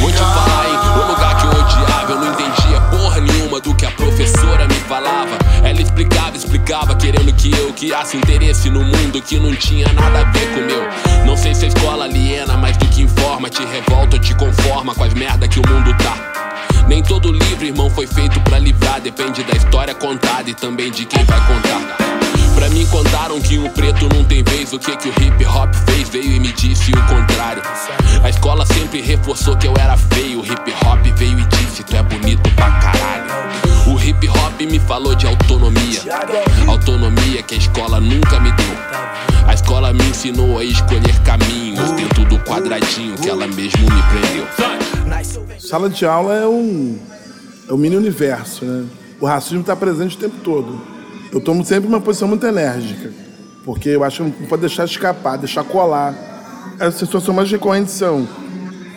[0.00, 1.02] Vou te falar, hein?
[1.02, 4.74] O lugar que eu odiava, eu não entendia porra nenhuma do que a professora me
[4.74, 5.36] falava.
[5.64, 10.24] Ela explicava, explicava, querendo que eu criasse interesse no mundo que não tinha nada a
[10.30, 11.26] ver com o meu.
[11.26, 14.94] Não sei se a escola aliena, mais do que informa, te revolta ou te conforma
[14.94, 16.27] com as merda que o mundo tá.
[16.98, 19.00] Nem todo livro, irmão, foi feito para livrar.
[19.00, 21.96] Depende da história contada e também de quem vai contar.
[22.56, 24.72] Pra mim contaram que o preto não tem vez.
[24.72, 27.62] O que que o hip hop fez veio e me disse o contrário.
[28.20, 30.40] A escola sempre reforçou que eu era feio.
[30.40, 33.30] O hip hop veio e disse: Tu é bonito pra caralho.
[33.86, 36.02] O hip hop me falou de autonomia.
[36.66, 38.76] Autonomia que a escola nunca me deu.
[39.46, 44.87] A escola me ensinou a escolher caminhos dentro do quadradinho que ela mesmo me prendeu.
[45.58, 46.98] Sala de aula é um,
[47.68, 48.86] é um mini universo, né?
[49.20, 50.80] O racismo está presente o tempo todo.
[51.32, 53.10] Eu tomo sempre uma posição muito enérgica,
[53.64, 56.14] porque eu acho que não pode deixar escapar, deixar colar.
[56.78, 58.28] As situações mais recorrentes são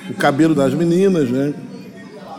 [0.09, 1.53] o cabelo das meninas, né?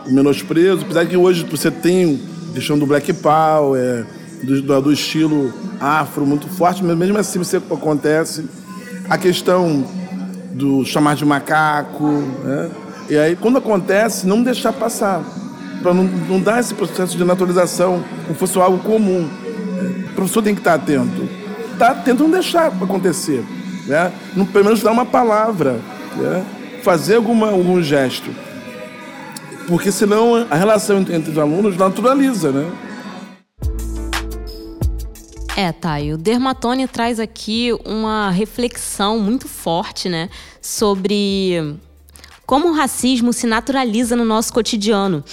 [0.07, 2.21] O menosprezo, apesar que hoje você tem
[2.53, 4.05] questão do black power,
[4.43, 8.45] do, do, do estilo afro muito forte, mas mesmo assim você acontece.
[9.09, 9.85] A questão
[10.53, 12.07] do chamar de macaco,
[12.43, 12.71] né?
[13.13, 15.23] E aí, quando acontece, não deixar passar,
[15.83, 19.29] para não, não dar esse processo de naturalização como fosse algo comum.
[20.09, 21.29] O professor tem que estar atento.
[21.73, 23.45] Estar atento não deixar acontecer.
[23.85, 24.11] Né?
[24.35, 25.79] Não, pelo menos dar uma palavra,
[26.15, 26.43] né?
[26.81, 28.31] fazer alguma, algum gesto.
[29.67, 32.71] Porque senão a relação entre os alunos naturaliza, né?
[35.55, 36.01] É, tá.
[36.01, 40.27] E o Dermatone traz aqui uma reflexão muito forte, né,
[40.59, 41.77] sobre
[42.45, 45.23] como o racismo se naturaliza no nosso cotidiano.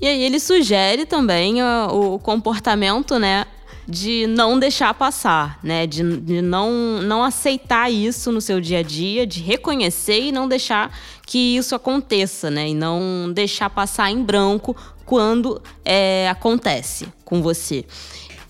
[0.00, 3.46] E aí ele sugere também uh, o comportamento, né,
[3.86, 8.82] de não deixar passar, né, de, de, não, não aceitar isso no seu dia a
[8.82, 14.22] dia, de reconhecer e não deixar que isso aconteça, né, e não deixar passar em
[14.22, 17.84] branco quando é, acontece com você.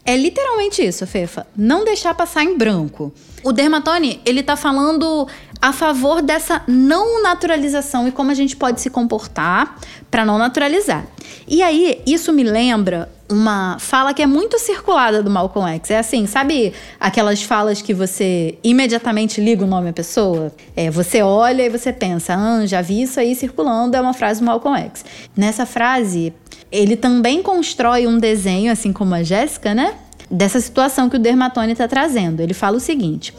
[0.05, 1.47] É literalmente isso, Fefa.
[1.55, 3.13] Não deixar passar em branco.
[3.45, 5.29] O Dermatone, ele tá falando
[5.61, 9.77] a favor dessa não naturalização e como a gente pode se comportar
[10.11, 11.07] para não naturalizar.
[11.47, 15.91] E aí, isso me lembra uma fala que é muito circulada do Malcolm X.
[15.91, 20.53] É assim, sabe aquelas falas que você imediatamente liga o nome à pessoa?
[20.75, 24.41] É, você olha e você pensa, ah, já vi isso aí circulando, é uma frase
[24.41, 25.05] do Malcolm X.
[25.37, 26.33] Nessa frase,
[26.71, 29.95] ele também constrói um desenho, assim como a Jéssica, né?
[30.31, 32.41] Dessa situação que o Dermatone está trazendo.
[32.41, 33.35] Ele fala o seguinte.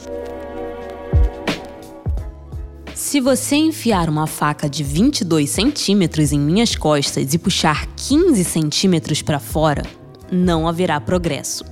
[3.00, 9.22] Se você enfiar uma faca de 22 centímetros em minhas costas e puxar 15 centímetros
[9.22, 9.84] para fora,
[10.30, 11.64] não haverá progresso.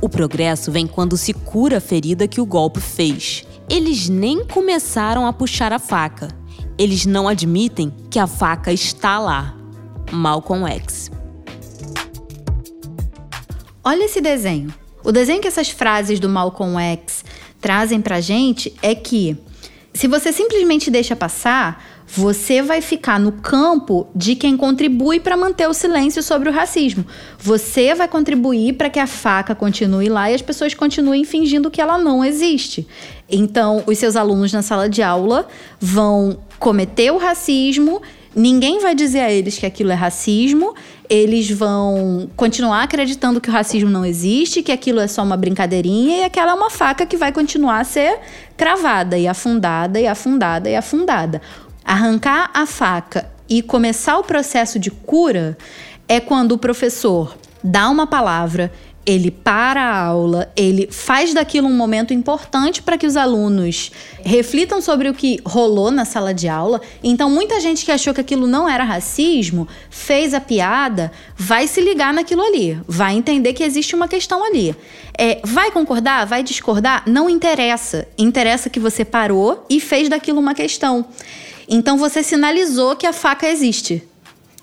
[0.00, 3.46] O progresso vem quando se cura a ferida que o golpe fez.
[3.70, 6.36] Eles nem começaram a puxar a faca.
[6.76, 9.54] Eles não admitem que a faca está lá.
[10.10, 11.12] Malcolm X.
[13.84, 14.74] Olha esse desenho.
[15.04, 17.24] O desenho que essas frases do Malcolm X
[17.60, 19.38] trazem pra gente é que
[19.96, 25.68] se você simplesmente deixa passar, você vai ficar no campo de quem contribui para manter
[25.68, 27.04] o silêncio sobre o racismo.
[27.38, 31.80] Você vai contribuir para que a faca continue lá e as pessoas continuem fingindo que
[31.80, 32.86] ela não existe.
[33.28, 35.48] Então, os seus alunos na sala de aula
[35.80, 38.00] vão cometer o racismo
[38.36, 40.74] Ninguém vai dizer a eles que aquilo é racismo,
[41.08, 46.18] eles vão continuar acreditando que o racismo não existe, que aquilo é só uma brincadeirinha
[46.18, 48.18] e aquela é uma faca que vai continuar a ser
[48.54, 51.40] cravada e afundada e afundada e afundada.
[51.82, 55.56] Arrancar a faca e começar o processo de cura
[56.06, 58.70] é quando o professor dá uma palavra,
[59.06, 63.92] ele para a aula, ele faz daquilo um momento importante para que os alunos
[64.24, 66.80] reflitam sobre o que rolou na sala de aula.
[67.04, 71.80] Então, muita gente que achou que aquilo não era racismo, fez a piada, vai se
[71.80, 74.74] ligar naquilo ali, vai entender que existe uma questão ali.
[75.16, 76.26] É, vai concordar?
[76.26, 77.04] Vai discordar?
[77.06, 78.08] Não interessa.
[78.18, 81.06] Interessa que você parou e fez daquilo uma questão.
[81.68, 84.02] Então, você sinalizou que a faca existe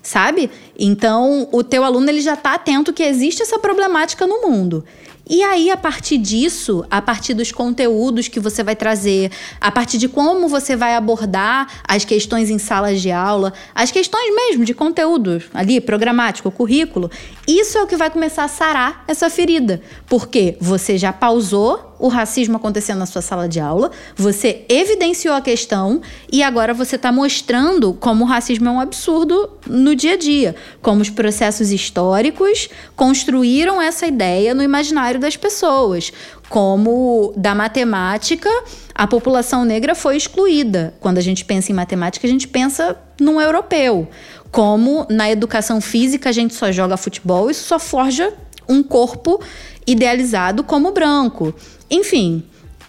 [0.03, 0.51] sabe?
[0.77, 4.83] Então, o teu aluno ele já está atento que existe essa problemática no mundo.
[5.29, 9.97] E aí, a partir disso, a partir dos conteúdos que você vai trazer, a partir
[9.97, 14.73] de como você vai abordar as questões em salas de aula, as questões mesmo de
[14.73, 17.09] conteúdo ali, programático, currículo,
[17.47, 19.81] isso é o que vai começar a sarar essa ferida.
[20.07, 25.39] Porque você já pausou o racismo acontecendo na sua sala de aula, você evidenciou a
[25.39, 30.17] questão e agora você está mostrando como o racismo é um absurdo no dia a
[30.17, 36.11] dia, como os processos históricos construíram essa ideia no imaginário das pessoas,
[36.49, 38.49] como da matemática
[38.95, 40.93] a população negra foi excluída.
[40.99, 44.07] Quando a gente pensa em matemática, a gente pensa num europeu.
[44.51, 48.33] Como na educação física a gente só joga futebol, isso só forja
[48.69, 49.41] um corpo
[49.85, 51.53] idealizado como branco.
[51.89, 52.43] Enfim,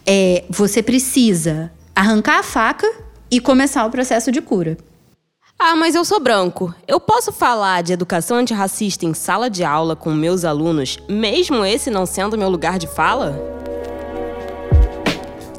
[0.06, 2.90] é, você precisa arrancar a faca
[3.30, 4.76] e começar o processo de cura.
[5.66, 6.74] Ah, mas eu sou branco.
[6.86, 11.90] Eu posso falar de educação antirracista em sala de aula com meus alunos, mesmo esse
[11.90, 13.63] não sendo meu lugar de fala?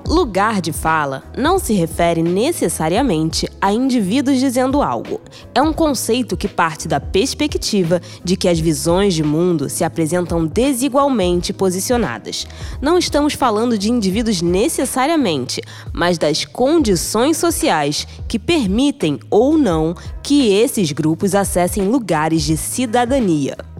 [0.07, 5.19] Lugar de fala não se refere necessariamente a indivíduos dizendo algo.
[5.53, 10.45] É um conceito que parte da perspectiva de que as visões de mundo se apresentam
[10.45, 12.45] desigualmente posicionadas.
[12.79, 15.59] Não estamos falando de indivíduos necessariamente,
[15.91, 23.74] mas das condições sociais que permitem ou não que esses grupos acessem lugares de cidadania.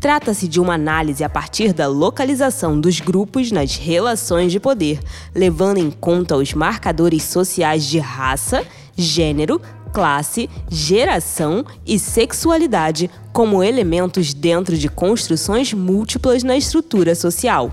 [0.00, 5.00] Trata-se de uma análise a partir da localização dos grupos nas relações de poder,
[5.34, 8.64] levando em conta os marcadores sociais de raça,
[8.96, 9.60] gênero,
[9.92, 17.72] classe, geração e sexualidade como elementos dentro de construções múltiplas na estrutura social.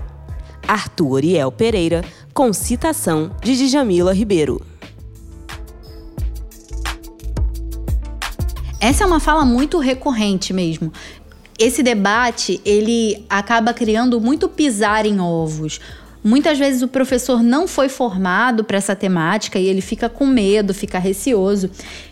[0.66, 2.04] Arthur Oriel Pereira,
[2.34, 4.60] com citação de Djamila Ribeiro.
[8.80, 10.92] Essa é uma fala muito recorrente mesmo
[11.58, 15.80] esse debate ele acaba criando muito pisar em ovos.
[16.22, 20.74] Muitas vezes o professor não foi formado para essa temática e ele fica com medo,
[20.74, 21.70] fica receoso.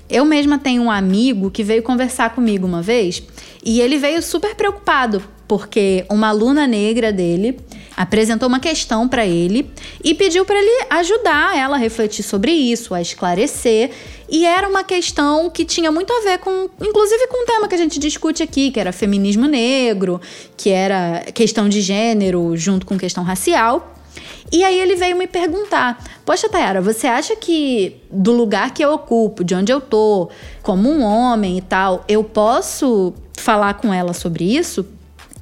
[0.09, 3.22] Eu mesma tenho um amigo que veio conversar comigo uma vez
[3.64, 7.59] e ele veio super preocupado porque uma aluna negra dele
[7.97, 9.70] apresentou uma questão para ele
[10.03, 13.90] e pediu para ele ajudar ela a refletir sobre isso, a esclarecer.
[14.28, 17.74] E era uma questão que tinha muito a ver com, inclusive com um tema que
[17.74, 20.20] a gente discute aqui, que era feminismo negro,
[20.57, 23.95] que era questão de gênero junto com questão racial.
[24.53, 28.92] E aí ele veio me perguntar: Poxa, Tayara, você acha que do lugar que eu
[28.92, 30.30] ocupo, de onde eu tô,
[30.62, 34.86] como um homem e tal, eu posso falar com ela sobre isso?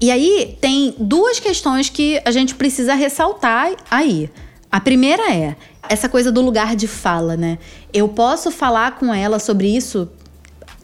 [0.03, 4.28] E aí tem duas questões que a gente precisa ressaltar aí.
[4.68, 5.55] A primeira é
[5.88, 7.57] essa coisa do lugar de fala, né?
[7.94, 10.11] Eu posso falar com ela sobre isso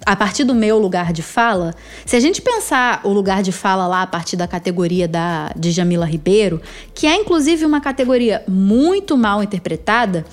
[0.07, 1.75] a partir do meu lugar de fala,
[2.07, 5.73] se a gente pensar o lugar de fala lá a partir da categoria da de
[5.73, 6.63] Jamila Ribeiro,
[6.95, 10.25] que é inclusive uma categoria muito mal interpretada,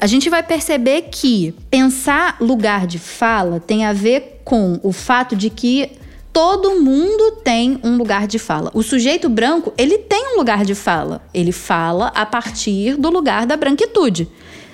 [0.00, 5.34] a gente vai perceber que pensar lugar de fala tem a ver com o fato
[5.34, 5.98] de que
[6.32, 8.70] todo mundo tem um lugar de fala.
[8.74, 11.22] O sujeito branco, ele tem um lugar de fala.
[11.34, 14.28] Ele fala a partir do lugar da branquitude.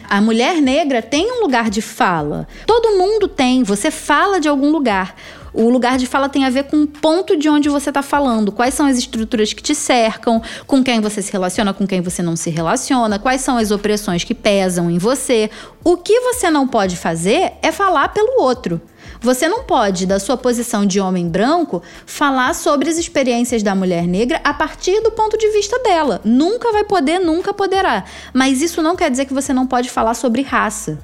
[0.08, 2.46] A mulher negra tem um lugar de fala.
[2.64, 5.16] Todo mundo tem, você fala de algum lugar.
[5.58, 8.52] O lugar de fala tem a ver com o ponto de onde você está falando,
[8.52, 12.22] quais são as estruturas que te cercam, com quem você se relaciona, com quem você
[12.22, 15.50] não se relaciona, quais são as opressões que pesam em você.
[15.82, 18.82] O que você não pode fazer é falar pelo outro.
[19.18, 24.06] Você não pode, da sua posição de homem branco, falar sobre as experiências da mulher
[24.06, 26.20] negra a partir do ponto de vista dela.
[26.22, 28.04] Nunca vai poder, nunca poderá.
[28.34, 30.98] Mas isso não quer dizer que você não pode falar sobre raça.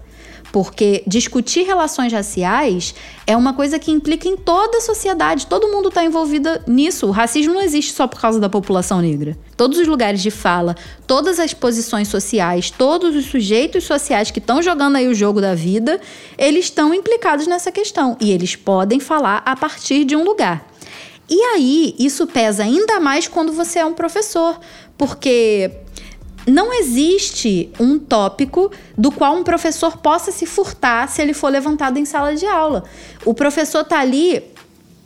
[0.53, 2.95] Porque discutir relações raciais
[3.27, 7.07] é uma coisa que implica em toda a sociedade, todo mundo está envolvido nisso.
[7.07, 9.37] O racismo não existe só por causa da população negra.
[9.57, 10.77] Todos os lugares de fala,
[11.07, 15.55] todas as posições sociais, todos os sujeitos sociais que estão jogando aí o jogo da
[15.55, 15.99] vida,
[16.37, 20.71] eles estão implicados nessa questão e eles podem falar a partir de um lugar.
[21.31, 24.61] E aí, isso pesa ainda mais quando você é um professor,
[24.99, 25.71] porque
[26.47, 31.99] não existe um tópico do qual um professor possa se furtar se ele for levantado
[31.99, 32.85] em sala de aula.
[33.25, 34.43] O professor está ali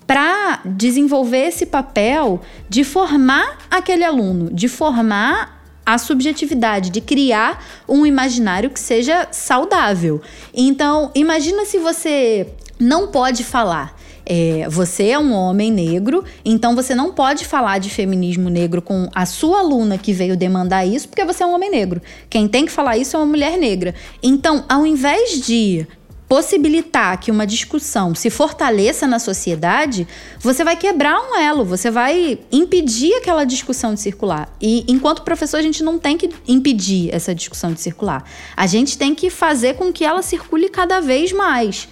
[0.07, 8.05] para desenvolver esse papel de formar aquele aluno, de formar a subjetividade, de criar um
[8.05, 10.20] imaginário que seja saudável.
[10.55, 13.95] Então, imagina se você não pode falar.
[14.28, 19.08] É, você é um homem negro, então você não pode falar de feminismo negro com
[19.14, 22.02] a sua aluna que veio demandar isso, porque você é um homem negro.
[22.28, 23.94] Quem tem que falar isso é uma mulher negra.
[24.20, 25.86] Então, ao invés de
[26.28, 30.06] possibilitar que uma discussão se fortaleça na sociedade,
[30.40, 34.48] você vai quebrar um elo, você vai impedir aquela discussão de circular.
[34.60, 38.24] E enquanto professor, a gente não tem que impedir essa discussão de circular.
[38.56, 41.88] A gente tem que fazer com que ela circule cada vez mais.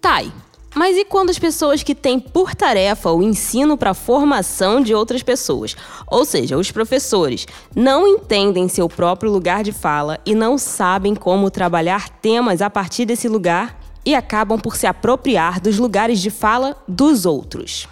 [0.00, 0.32] Thay,
[0.74, 4.94] mas e quando as pessoas que têm por tarefa o ensino para a formação de
[4.94, 10.58] outras pessoas, ou seja, os professores, não entendem seu próprio lugar de fala e não
[10.58, 16.20] sabem como trabalhar temas a partir desse lugar e acabam por se apropriar dos lugares
[16.20, 17.88] de fala dos outros?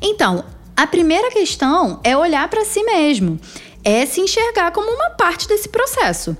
[0.00, 0.44] Então,
[0.76, 3.38] a primeira questão é olhar para si mesmo,
[3.84, 6.36] é se enxergar como uma parte desse processo.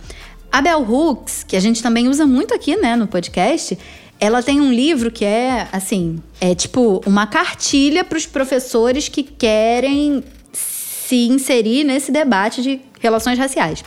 [0.51, 3.79] A Bell Hooks, que a gente também usa muito aqui, né, no podcast,
[4.21, 9.23] ela tem um livro que é, assim, é tipo uma cartilha para os professores que
[9.23, 13.83] querem se inserir nesse debate de relações raciais.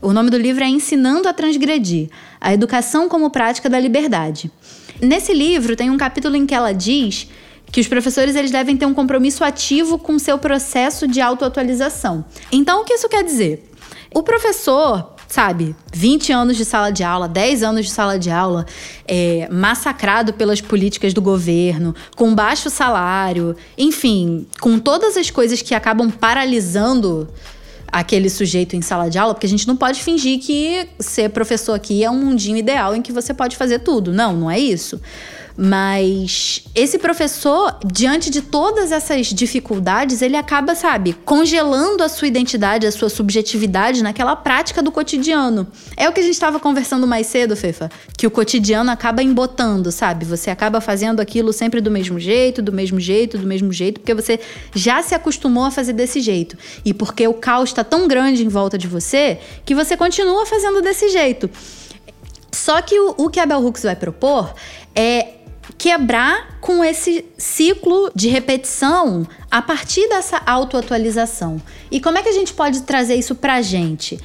[0.00, 2.08] O nome do livro é Ensinando a Transgredir:
[2.40, 4.50] A Educação como Prática da Liberdade.
[5.00, 7.28] Nesse livro tem um capítulo em que ela diz
[7.70, 12.24] que os professores eles devem ter um compromisso ativo com seu processo de autoatualização.
[12.50, 13.70] Então, o que isso quer dizer?
[14.14, 18.66] O professor sabe, 20 anos de sala de aula, 10 anos de sala de aula,
[19.06, 25.74] é, massacrado pelas políticas do governo, com baixo salário, enfim, com todas as coisas que
[25.74, 27.28] acabam paralisando
[27.88, 31.74] aquele sujeito em sala de aula, porque a gente não pode fingir que ser professor
[31.74, 34.12] aqui é um mundinho ideal em que você pode fazer tudo.
[34.12, 35.00] Não, não é isso.
[35.56, 42.86] Mas esse professor, diante de todas essas dificuldades, ele acaba, sabe, congelando a sua identidade,
[42.86, 45.66] a sua subjetividade naquela prática do cotidiano.
[45.96, 49.90] É o que a gente estava conversando mais cedo, Fefa, que o cotidiano acaba embotando,
[49.90, 50.26] sabe?
[50.26, 54.14] Você acaba fazendo aquilo sempre do mesmo jeito, do mesmo jeito, do mesmo jeito, porque
[54.14, 54.38] você
[54.74, 56.58] já se acostumou a fazer desse jeito.
[56.84, 60.82] E porque o caos está tão grande em volta de você que você continua fazendo
[60.82, 61.48] desse jeito.
[62.52, 64.54] Só que o, o que a Bell Hooks vai propor
[64.94, 65.35] é
[65.78, 71.60] quebrar com esse ciclo de repetição a partir dessa autoatualização.
[71.90, 74.18] E como é que a gente pode trazer isso pra gente?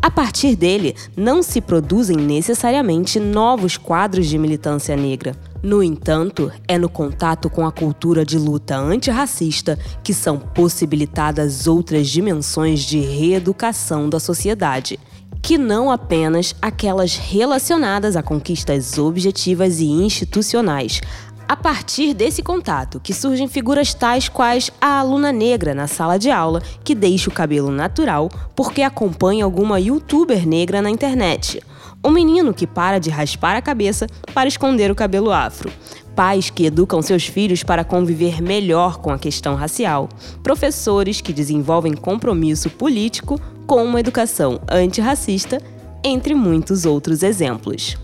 [0.00, 5.36] A partir dele, não se produzem necessariamente novos quadros de militância negra.
[5.62, 12.08] No entanto, é no contato com a cultura de luta antirracista que são possibilitadas outras
[12.08, 14.98] dimensões de reeducação da sociedade,
[15.42, 21.00] que não apenas aquelas relacionadas a conquistas objetivas e institucionais,
[21.48, 26.30] a partir desse contato que surgem figuras tais quais a aluna negra na sala de
[26.30, 31.60] aula que deixa o cabelo natural porque acompanha alguma youtuber negra na internet.
[32.02, 35.70] O menino que para de raspar a cabeça para esconder o cabelo afro.
[36.14, 40.08] Pais que educam seus filhos para conviver melhor com a questão racial.
[40.42, 45.60] Professores que desenvolvem compromisso político com uma educação antirracista,
[46.04, 47.96] entre muitos outros exemplos.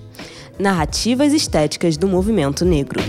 [0.59, 3.01] Narrativas estéticas do movimento negro.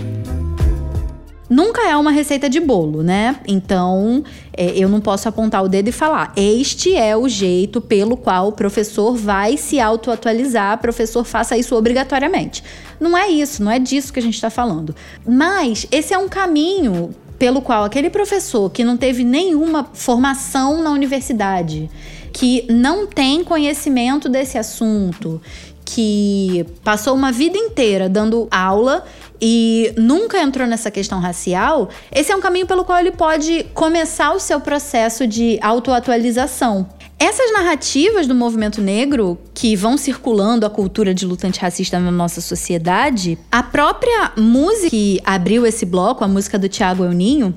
[1.50, 3.36] Nunca é uma receita de bolo, né?
[3.46, 4.22] Então,
[4.56, 8.48] é, eu não posso apontar o dedo e falar: este é o jeito pelo qual
[8.48, 12.62] o professor vai se autoatualizar, professor faça isso obrigatoriamente.
[13.00, 14.94] Não é isso, não é disso que a gente está falando.
[15.26, 20.90] Mas esse é um caminho pelo qual aquele professor que não teve nenhuma formação na
[20.90, 21.90] universidade,
[22.32, 25.40] que não tem conhecimento desse assunto,
[25.84, 29.04] que passou uma vida inteira dando aula
[29.40, 34.32] e nunca entrou nessa questão racial, esse é um caminho pelo qual ele pode começar
[34.32, 36.86] o seu processo de autoatualização.
[37.22, 42.40] Essas narrativas do movimento negro que vão circulando a cultura de luta antirracista na nossa
[42.40, 47.54] sociedade, a própria música que abriu esse bloco, a música do Tiago Euninho,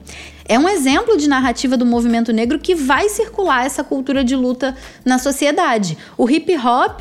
[0.50, 4.76] é um exemplo de narrativa do movimento negro que vai circular essa cultura de luta
[5.06, 5.98] na sociedade.
[6.18, 7.00] O hip hop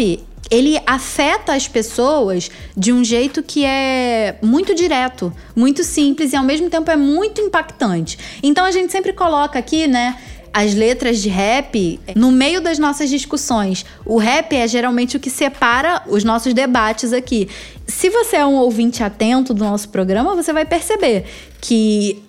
[0.48, 6.44] ele afeta as pessoas de um jeito que é muito direto, muito simples e ao
[6.44, 8.16] mesmo tempo é muito impactante.
[8.40, 10.16] Então a gente sempre coloca aqui, né?
[10.52, 13.84] As letras de rap no meio das nossas discussões.
[14.04, 17.48] O rap é geralmente o que separa os nossos debates aqui.
[17.86, 21.24] Se você é um ouvinte atento do nosso programa, você vai perceber
[21.60, 22.22] que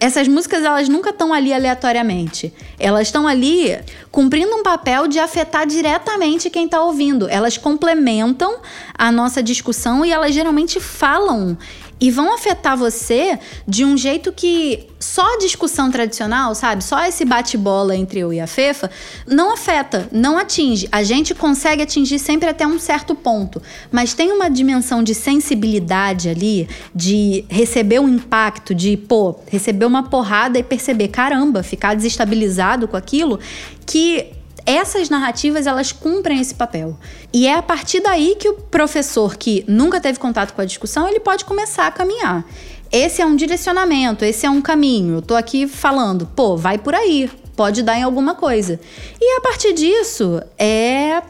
[0.00, 2.52] essas músicas elas nunca estão ali aleatoriamente.
[2.78, 3.78] Elas estão ali
[4.10, 7.28] cumprindo um papel de afetar diretamente quem está ouvindo.
[7.28, 8.60] Elas complementam
[8.96, 11.56] a nossa discussão e elas geralmente falam
[12.00, 16.82] e vão afetar você de um jeito que só a discussão tradicional, sabe?
[16.82, 18.90] Só esse bate-bola entre eu e a Fefa
[19.26, 20.88] não afeta, não atinge.
[20.90, 26.28] A gente consegue atingir sempre até um certo ponto, mas tem uma dimensão de sensibilidade
[26.28, 32.88] ali, de receber um impacto, de, pô, receber uma porrada e perceber, caramba, ficar desestabilizado
[32.88, 33.38] com aquilo,
[33.86, 36.96] que essas narrativas elas cumprem esse papel.
[37.32, 41.08] E é a partir daí que o professor que nunca teve contato com a discussão,
[41.08, 42.44] ele pode começar a caminhar.
[42.92, 45.16] Esse é um direcionamento, esse é um caminho.
[45.16, 48.80] Eu tô aqui falando, pô, vai por aí, pode dar em alguma coisa.
[49.20, 51.22] E a partir disso, é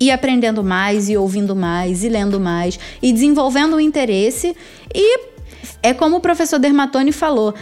[0.00, 4.56] ir aprendendo mais e ouvindo mais e lendo mais e desenvolvendo o interesse
[4.92, 5.32] e
[5.82, 7.54] é como o professor Dermatoni falou,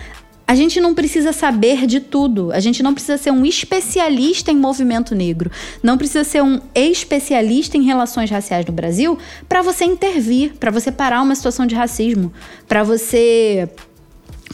[0.50, 2.50] a gente não precisa saber de tudo.
[2.50, 5.48] A gente não precisa ser um especialista em movimento negro.
[5.80, 9.16] Não precisa ser um especialista em relações raciais no Brasil
[9.48, 12.32] para você intervir, para você parar uma situação de racismo,
[12.66, 13.70] para você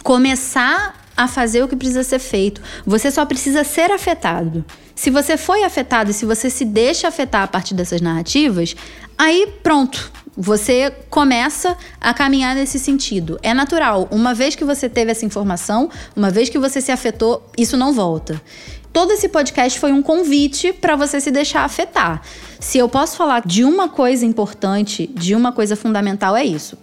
[0.03, 2.61] começar a fazer o que precisa ser feito.
[2.85, 4.67] Você só precisa ser afetado.
[4.95, 8.77] Se você foi afetado e se você se deixa afetar a partir dessas narrativas,
[9.17, 13.39] aí pronto, você começa a caminhar nesse sentido.
[13.43, 14.07] É natural.
[14.11, 17.93] Uma vez que você teve essa informação, uma vez que você se afetou, isso não
[17.93, 18.41] volta.
[18.93, 22.23] Todo esse podcast foi um convite para você se deixar afetar.
[22.59, 26.79] Se eu posso falar de uma coisa importante, de uma coisa fundamental, é isso.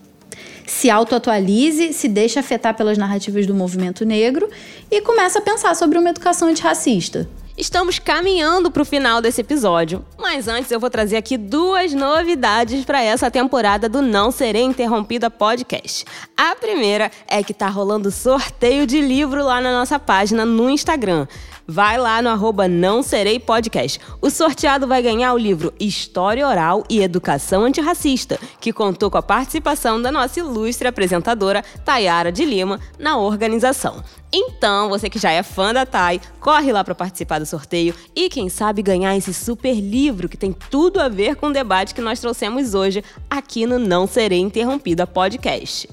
[0.66, 4.50] Se autoatualize, se deixe afetar pelas narrativas do movimento negro
[4.90, 7.28] e começa a pensar sobre uma educação antirracista.
[7.56, 12.84] Estamos caminhando para o final desse episódio, mas antes eu vou trazer aqui duas novidades
[12.84, 16.04] para essa temporada do Não Serei Interrompida podcast.
[16.36, 21.28] A primeira é que tá rolando sorteio de livro lá na nossa página no Instagram.
[21.66, 24.00] Vai lá no arroba Não Serei Podcast.
[24.22, 29.22] O sorteado vai ganhar o livro História Oral e Educação Antirracista, que contou com a
[29.22, 34.04] participação da nossa ilustre apresentadora Tayara de Lima na organização.
[34.32, 38.30] Então, você que já é fã da Thay, corre lá para participar do sorteio e
[38.30, 42.02] quem sabe ganhar esse super livro que tem tudo a ver com o debate que
[42.02, 45.88] nós trouxemos hoje aqui no Não Serei Interrompida podcast.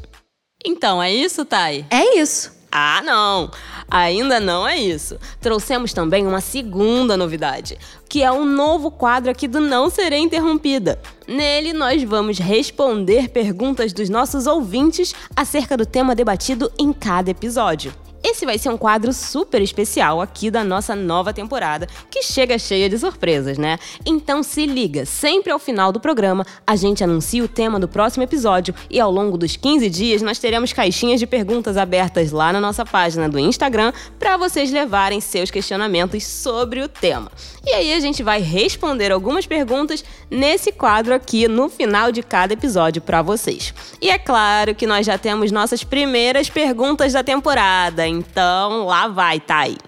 [0.64, 1.86] Então, é isso, Thay?
[1.90, 2.59] É isso.
[2.72, 3.50] Ah, não!
[3.90, 5.18] Ainda não é isso.
[5.40, 7.76] Trouxemos também uma segunda novidade,
[8.08, 11.00] que é um novo quadro aqui do Não Serei Interrompida.
[11.26, 17.92] Nele, nós vamos responder perguntas dos nossos ouvintes acerca do tema debatido em cada episódio.
[18.22, 22.88] Esse vai ser um quadro super especial aqui da nossa nova temporada, que chega cheia
[22.88, 23.78] de surpresas, né?
[24.04, 28.22] Então se liga, sempre ao final do programa a gente anuncia o tema do próximo
[28.22, 32.60] episódio e ao longo dos 15 dias nós teremos caixinhas de perguntas abertas lá na
[32.60, 37.30] nossa página do Instagram para vocês levarem seus questionamentos sobre o tema.
[37.66, 42.52] E aí a gente vai responder algumas perguntas nesse quadro aqui no final de cada
[42.52, 43.74] episódio para vocês.
[44.00, 48.09] E é claro que nós já temos nossas primeiras perguntas da temporada.
[48.10, 49.78] Então, lá vai, Thay.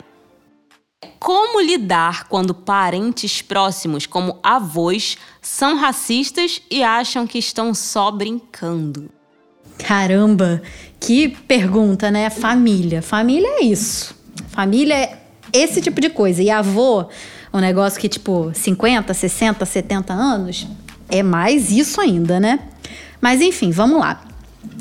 [1.18, 9.11] Como lidar quando parentes próximos, como avós, são racistas e acham que estão só brincando?
[9.79, 10.62] Caramba,
[11.01, 12.31] que pergunta, né?
[12.31, 13.03] Família.
[13.03, 14.14] Família é isso.
[14.49, 15.18] Família é
[15.53, 16.43] esse tipo de coisa.
[16.43, 17.07] E avô,
[17.53, 20.66] um negócio que, tipo, 50, 60, 70 anos,
[21.09, 22.61] é mais isso ainda, né?
[23.20, 24.23] Mas enfim, vamos lá.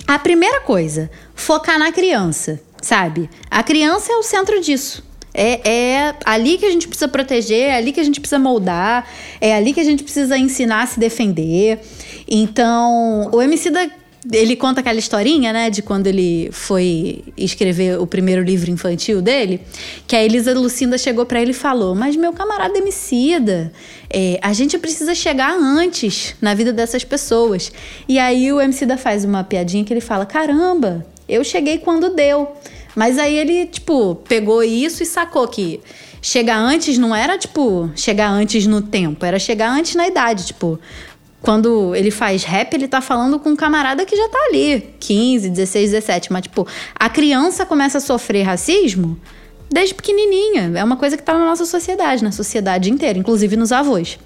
[0.07, 3.29] A primeira coisa, focar na criança, sabe?
[3.49, 5.03] A criança é o centro disso.
[5.33, 9.07] É, é ali que a gente precisa proteger, é ali que a gente precisa moldar,
[9.39, 11.79] é ali que a gente precisa ensinar a se defender.
[12.27, 13.89] Então, o Emicida
[14.31, 19.61] ele conta aquela historinha, né, de quando ele foi escrever o primeiro livro infantil dele,
[20.05, 23.71] que a Elisa Lucinda chegou para ele e falou: Mas meu camarada Emicida,
[24.09, 27.71] é, a gente precisa chegar antes na vida dessas pessoas.
[28.07, 32.51] E aí o Emicida faz uma piadinha que ele fala: Caramba, eu cheguei quando deu.
[32.95, 35.79] Mas aí ele, tipo, pegou isso e sacou que
[36.21, 40.79] chegar antes não era, tipo, chegar antes no tempo, era chegar antes na idade, tipo.
[41.41, 45.49] Quando ele faz rap, ele tá falando com um camarada que já tá ali, 15,
[45.49, 46.31] 16, 17.
[46.31, 49.19] Mas, tipo, a criança começa a sofrer racismo
[49.67, 50.71] desde pequenininha.
[50.75, 54.19] É uma coisa que tá na nossa sociedade, na sociedade inteira, inclusive nos avós.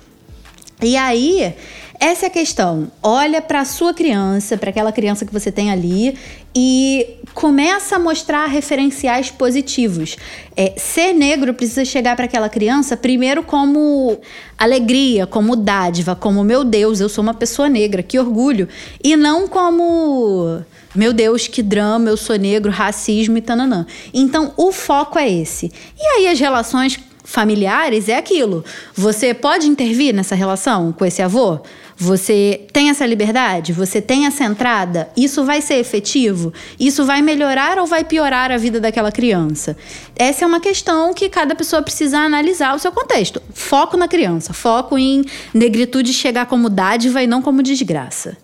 [0.82, 1.56] E aí,
[1.99, 2.91] essa é a questão.
[3.01, 6.17] Olha para a sua criança, para aquela criança que você tem ali
[6.55, 10.15] e começa a mostrar referenciais positivos.
[10.55, 14.19] É, ser negro precisa chegar para aquela criança primeiro como
[14.57, 18.69] alegria, como dádiva, como meu Deus, eu sou uma pessoa negra, que orgulho,
[19.03, 20.63] e não como
[20.95, 23.85] meu Deus, que drama, eu sou negro, racismo e tananã.
[24.13, 25.71] Então, o foco é esse.
[25.99, 28.63] E aí as relações familiares é aquilo.
[28.93, 31.59] Você pode intervir nessa relação com esse avô?
[31.97, 33.71] Você tem essa liberdade?
[33.71, 35.09] Você tem essa entrada?
[35.15, 36.53] Isso vai ser efetivo?
[36.77, 39.77] Isso vai melhorar ou vai piorar a vida daquela criança?
[40.15, 43.41] Essa é uma questão que cada pessoa precisa analisar o seu contexto.
[43.53, 45.23] Foco na criança, foco em
[45.53, 48.37] negritude chegar como dádiva e não como desgraça.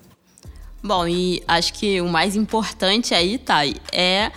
[0.81, 4.31] Bom, e acho que o mais importante aí, Thay, é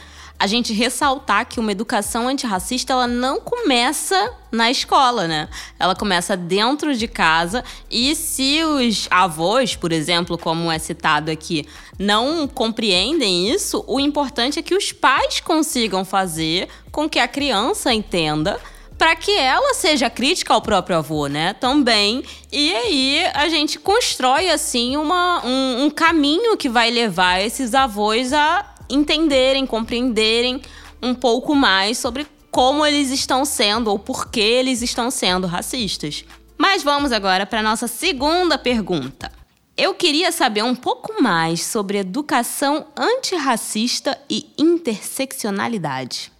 [0.44, 5.48] a gente ressaltar que uma educação antirracista ela não começa na escola, né?
[5.78, 11.66] Ela começa dentro de casa e se os avós, por exemplo, como é citado aqui,
[11.98, 17.90] não compreendem isso, o importante é que os pais consigam fazer com que a criança
[17.94, 18.60] entenda
[18.98, 21.54] para que ela seja crítica ao próprio avô, né?
[21.54, 22.22] Também.
[22.52, 28.34] E aí a gente constrói assim uma, um, um caminho que vai levar esses avós
[28.34, 30.60] a entenderem, compreenderem
[31.02, 36.24] um pouco mais sobre como eles estão sendo ou por que eles estão sendo racistas.
[36.56, 39.30] Mas vamos agora para nossa segunda pergunta.
[39.76, 46.30] Eu queria saber um pouco mais sobre educação antirracista e interseccionalidade.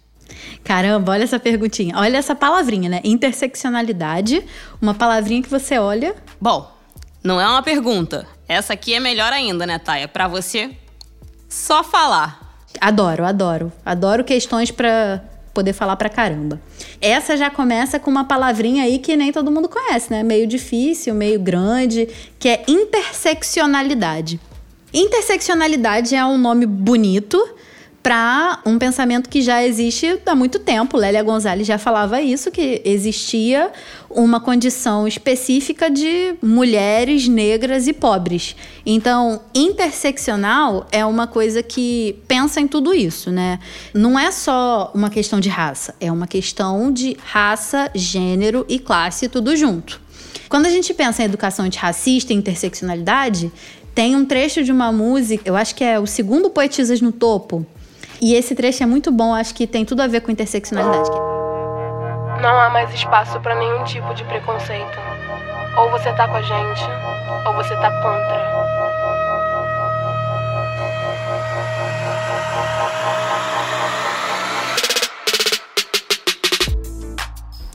[0.63, 1.95] Caramba, olha essa perguntinha.
[1.97, 3.01] Olha essa palavrinha, né?
[3.03, 4.43] Interseccionalidade,
[4.81, 6.15] uma palavrinha que você olha.
[6.39, 6.71] Bom,
[7.21, 8.25] não é uma pergunta.
[8.47, 10.07] Essa aqui é melhor ainda, né, Taia?
[10.07, 10.71] Para você
[11.55, 12.59] só falar.
[12.81, 13.71] Adoro, adoro.
[13.85, 16.59] Adoro questões para poder falar pra caramba.
[16.99, 20.21] Essa já começa com uma palavrinha aí que nem todo mundo conhece, né?
[20.21, 24.37] Meio difícil, meio grande, que é interseccionalidade.
[24.93, 27.41] Interseccionalidade é um nome bonito,
[28.05, 30.95] para um pensamento que já existe há muito tempo.
[30.95, 33.71] Lélia Gonzalez já falava isso, que existia
[34.15, 38.55] uma condição específica de mulheres negras e pobres.
[38.85, 43.59] Então, interseccional é uma coisa que pensa em tudo isso, né?
[43.93, 49.27] Não é só uma questão de raça, é uma questão de raça, gênero e classe
[49.27, 50.01] tudo junto.
[50.47, 53.51] Quando a gente pensa em educação antirracista e interseccionalidade,
[53.93, 57.65] tem um trecho de uma música, eu acho que é o segundo Poetisas no Topo,
[58.21, 61.34] e esse trecho é muito bom, acho que tem tudo a ver com interseccionalidade.
[62.41, 64.99] Não há mais espaço para nenhum tipo de preconceito.
[65.77, 66.83] Ou você tá com a gente,
[67.45, 68.55] ou você tá contra.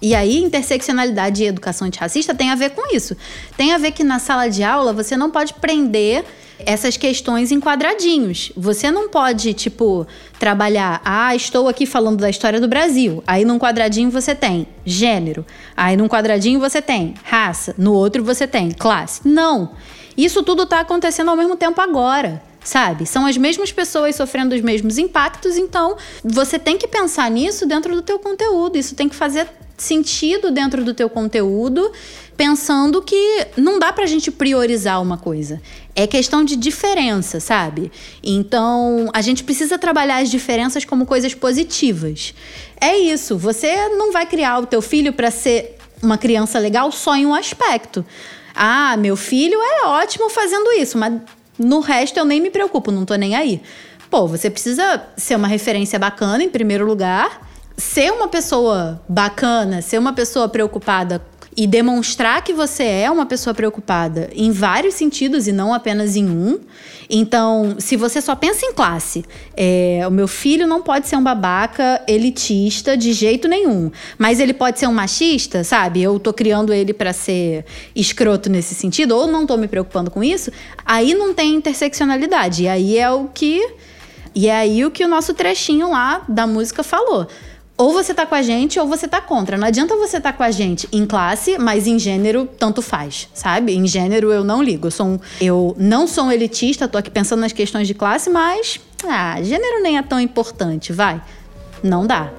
[0.02, 3.14] E aí, interseccionalidade e educação antirracista tem a ver com isso.
[3.56, 6.24] Tem a ver que na sala de aula você não pode prender
[6.66, 8.52] essas questões em quadradinhos.
[8.56, 10.06] Você não pode, tipo,
[10.38, 13.22] trabalhar, ah, estou aqui falando da história do Brasil.
[13.26, 15.44] Aí num quadradinho você tem gênero.
[15.76, 17.74] Aí num quadradinho você tem raça.
[17.76, 19.20] No outro você tem classe.
[19.26, 19.72] Não.
[20.16, 23.06] Isso tudo está acontecendo ao mesmo tempo agora sabe?
[23.06, 27.94] São as mesmas pessoas sofrendo os mesmos impactos, então você tem que pensar nisso dentro
[27.94, 28.76] do teu conteúdo.
[28.76, 29.48] Isso tem que fazer
[29.82, 31.92] sentido dentro do teu conteúdo,
[32.36, 35.60] pensando que não dá pra gente priorizar uma coisa.
[35.94, 37.92] É questão de diferença, sabe?
[38.22, 42.34] Então, a gente precisa trabalhar as diferenças como coisas positivas.
[42.80, 47.14] É isso, você não vai criar o teu filho para ser uma criança legal só
[47.14, 48.04] em um aspecto.
[48.54, 51.12] Ah, meu filho é ótimo fazendo isso, mas
[51.58, 53.60] no resto eu nem me preocupo, não tô nem aí.
[54.10, 57.49] Pô, você precisa ser uma referência bacana em primeiro lugar
[57.80, 61.22] ser uma pessoa bacana, ser uma pessoa preocupada
[61.56, 66.28] e demonstrar que você é uma pessoa preocupada em vários sentidos e não apenas em
[66.28, 66.60] um.
[67.08, 69.24] Então, se você só pensa em classe,
[69.56, 74.54] é, o meu filho não pode ser um babaca elitista de jeito nenhum, mas ele
[74.54, 76.00] pode ser um machista, sabe?
[76.02, 77.64] Eu tô criando ele para ser
[77.96, 80.52] escroto nesse sentido, ou não tô me preocupando com isso,
[80.86, 82.64] aí não tem interseccionalidade.
[82.64, 83.60] E aí é o que.
[84.32, 87.26] E é aí o que o nosso trechinho lá da música falou
[87.80, 89.56] ou você tá com a gente ou você tá contra.
[89.56, 93.74] Não adianta você tá com a gente em classe, mas em gênero tanto faz, sabe?
[93.74, 94.88] Em gênero eu não ligo.
[94.88, 98.28] Eu, sou um, eu não sou um elitista, tô aqui pensando nas questões de classe,
[98.28, 98.78] mas
[99.08, 101.22] ah, gênero nem é tão importante, vai.
[101.82, 102.30] Não dá.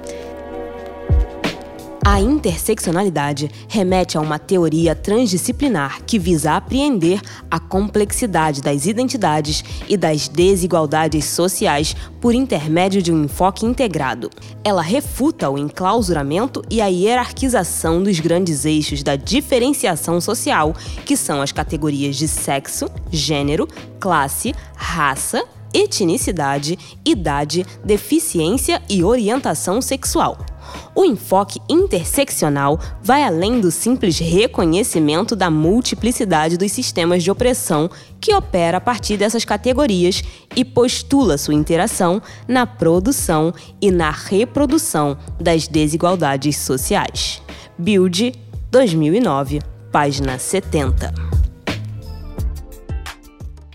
[2.03, 9.95] A interseccionalidade remete a uma teoria transdisciplinar que visa apreender a complexidade das identidades e
[9.95, 14.31] das desigualdades sociais por intermédio de um enfoque integrado.
[14.63, 20.73] Ela refuta o enclausuramento e a hierarquização dos grandes eixos da diferenciação social,
[21.05, 23.67] que são as categorias de sexo, gênero,
[23.99, 30.39] classe, raça, etnicidade, idade, deficiência e orientação sexual.
[30.93, 38.33] O enfoque interseccional vai além do simples reconhecimento da multiplicidade dos sistemas de opressão que
[38.33, 40.23] opera a partir dessas categorias
[40.55, 47.41] e postula sua interação na produção e na reprodução das desigualdades sociais.
[47.77, 48.33] Build
[48.69, 49.59] 2009,
[49.91, 51.40] página 70.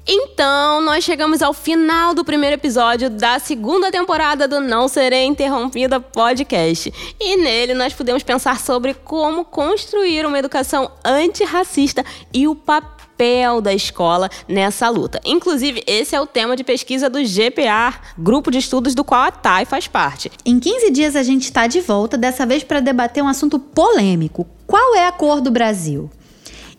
[0.09, 5.99] Então, nós chegamos ao final do primeiro episódio da segunda temporada do Não Serei Interrompida
[5.99, 6.93] podcast.
[7.19, 13.75] E nele nós pudemos pensar sobre como construir uma educação antirracista e o papel da
[13.75, 15.21] escola nessa luta.
[15.25, 19.33] Inclusive, esse é o tema de pesquisa do GPA, grupo de estudos do qual a
[19.33, 20.31] TAI faz parte.
[20.45, 24.47] Em 15 dias a gente está de volta, dessa vez para debater um assunto polêmico.
[24.69, 26.09] Qual é a cor do Brasil?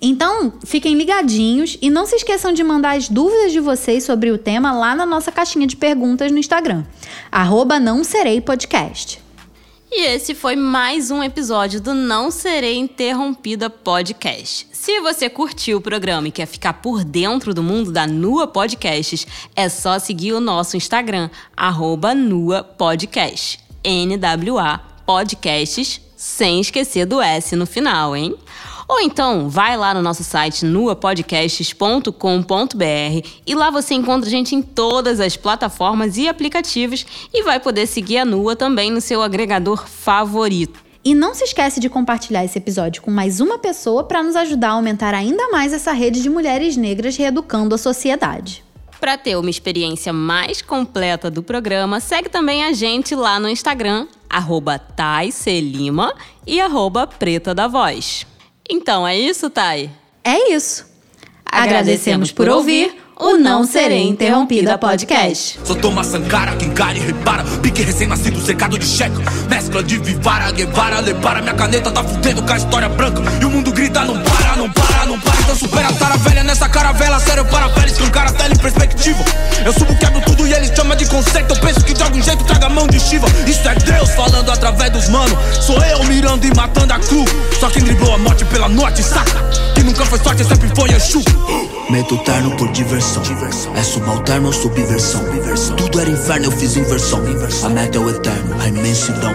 [0.02, 4.38] Então, fiquem ligadinhos e não se esqueçam de mandar as dúvidas de vocês sobre o
[4.38, 6.84] tema lá na nossa caixinha de perguntas no Instagram,
[7.32, 9.20] arroba não serei podcast.
[9.90, 14.68] E esse foi mais um episódio do Não Serei Interrompida Podcast.
[14.74, 19.26] Se você curtiu o programa e quer ficar por dentro do mundo da Nua Podcasts,
[19.56, 23.60] é só seguir o nosso Instagram, arroba Nua Podcast.
[23.86, 28.36] NWA Podcasts, sem esquecer do S no final, hein?
[28.88, 34.62] Ou então, vai lá no nosso site nuapodcasts.com.br e lá você encontra a gente em
[34.62, 39.86] todas as plataformas e aplicativos e vai poder seguir a Nua também no seu agregador
[39.86, 40.80] favorito.
[41.04, 44.70] E não se esquece de compartilhar esse episódio com mais uma pessoa para nos ajudar
[44.70, 48.64] a aumentar ainda mais essa rede de mulheres negras reeducando a sociedade.
[49.00, 54.08] Para ter uma experiência mais completa do programa, segue também a gente lá no Instagram,
[54.30, 54.82] arroba
[56.46, 58.27] e arroba Preta da Voz.
[58.70, 59.90] Então é isso, Thay?
[60.24, 60.86] É isso.
[61.46, 65.60] Agradecemos por ouvir o Não Serei Interrompida podcast.
[65.64, 67.44] Sou Thomas Sankara, quem cai e repara.
[67.62, 69.16] Pique recém-nascido, cercado de cheque.
[69.50, 71.42] Mescla de Vivara, Guevara, Lepara.
[71.42, 73.22] Minha caneta tá fudendo com a história branca.
[73.42, 74.47] E o mundo grita: não para,
[75.18, 75.42] não para, não para.
[75.42, 77.20] Então supera a tara velha nessa caravela.
[77.20, 79.24] Sério, para velha, escancara a tela em perspectiva.
[79.66, 81.54] Eu subo, quebro tudo e eles chamam de conceito.
[81.54, 83.28] Eu penso que de algum jeito traga mão de Shiva.
[83.46, 85.38] Isso é Deus falando através dos manos.
[85.62, 87.26] Sou eu mirando e matando a cru.
[87.60, 89.44] Só quem driblou a morte pela noite, saca?
[89.74, 91.22] Que nunca foi sorte, sempre foi Exu.
[91.90, 93.24] Meto terno por diversão.
[93.76, 95.24] É subalterno ou subversão.
[95.76, 97.24] Tudo era inferno, eu fiz inversão.
[97.64, 99.34] A meta é o eterno, a imensidão.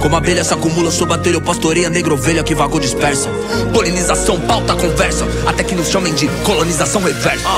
[0.00, 3.28] Como abelha se acumula sob a telha, eu pastoreia negra ovelha que vagou dispersa.
[3.72, 5.26] Polinização, pauta, conversa.
[5.46, 7.48] Até que nos chamem de colonização reversa.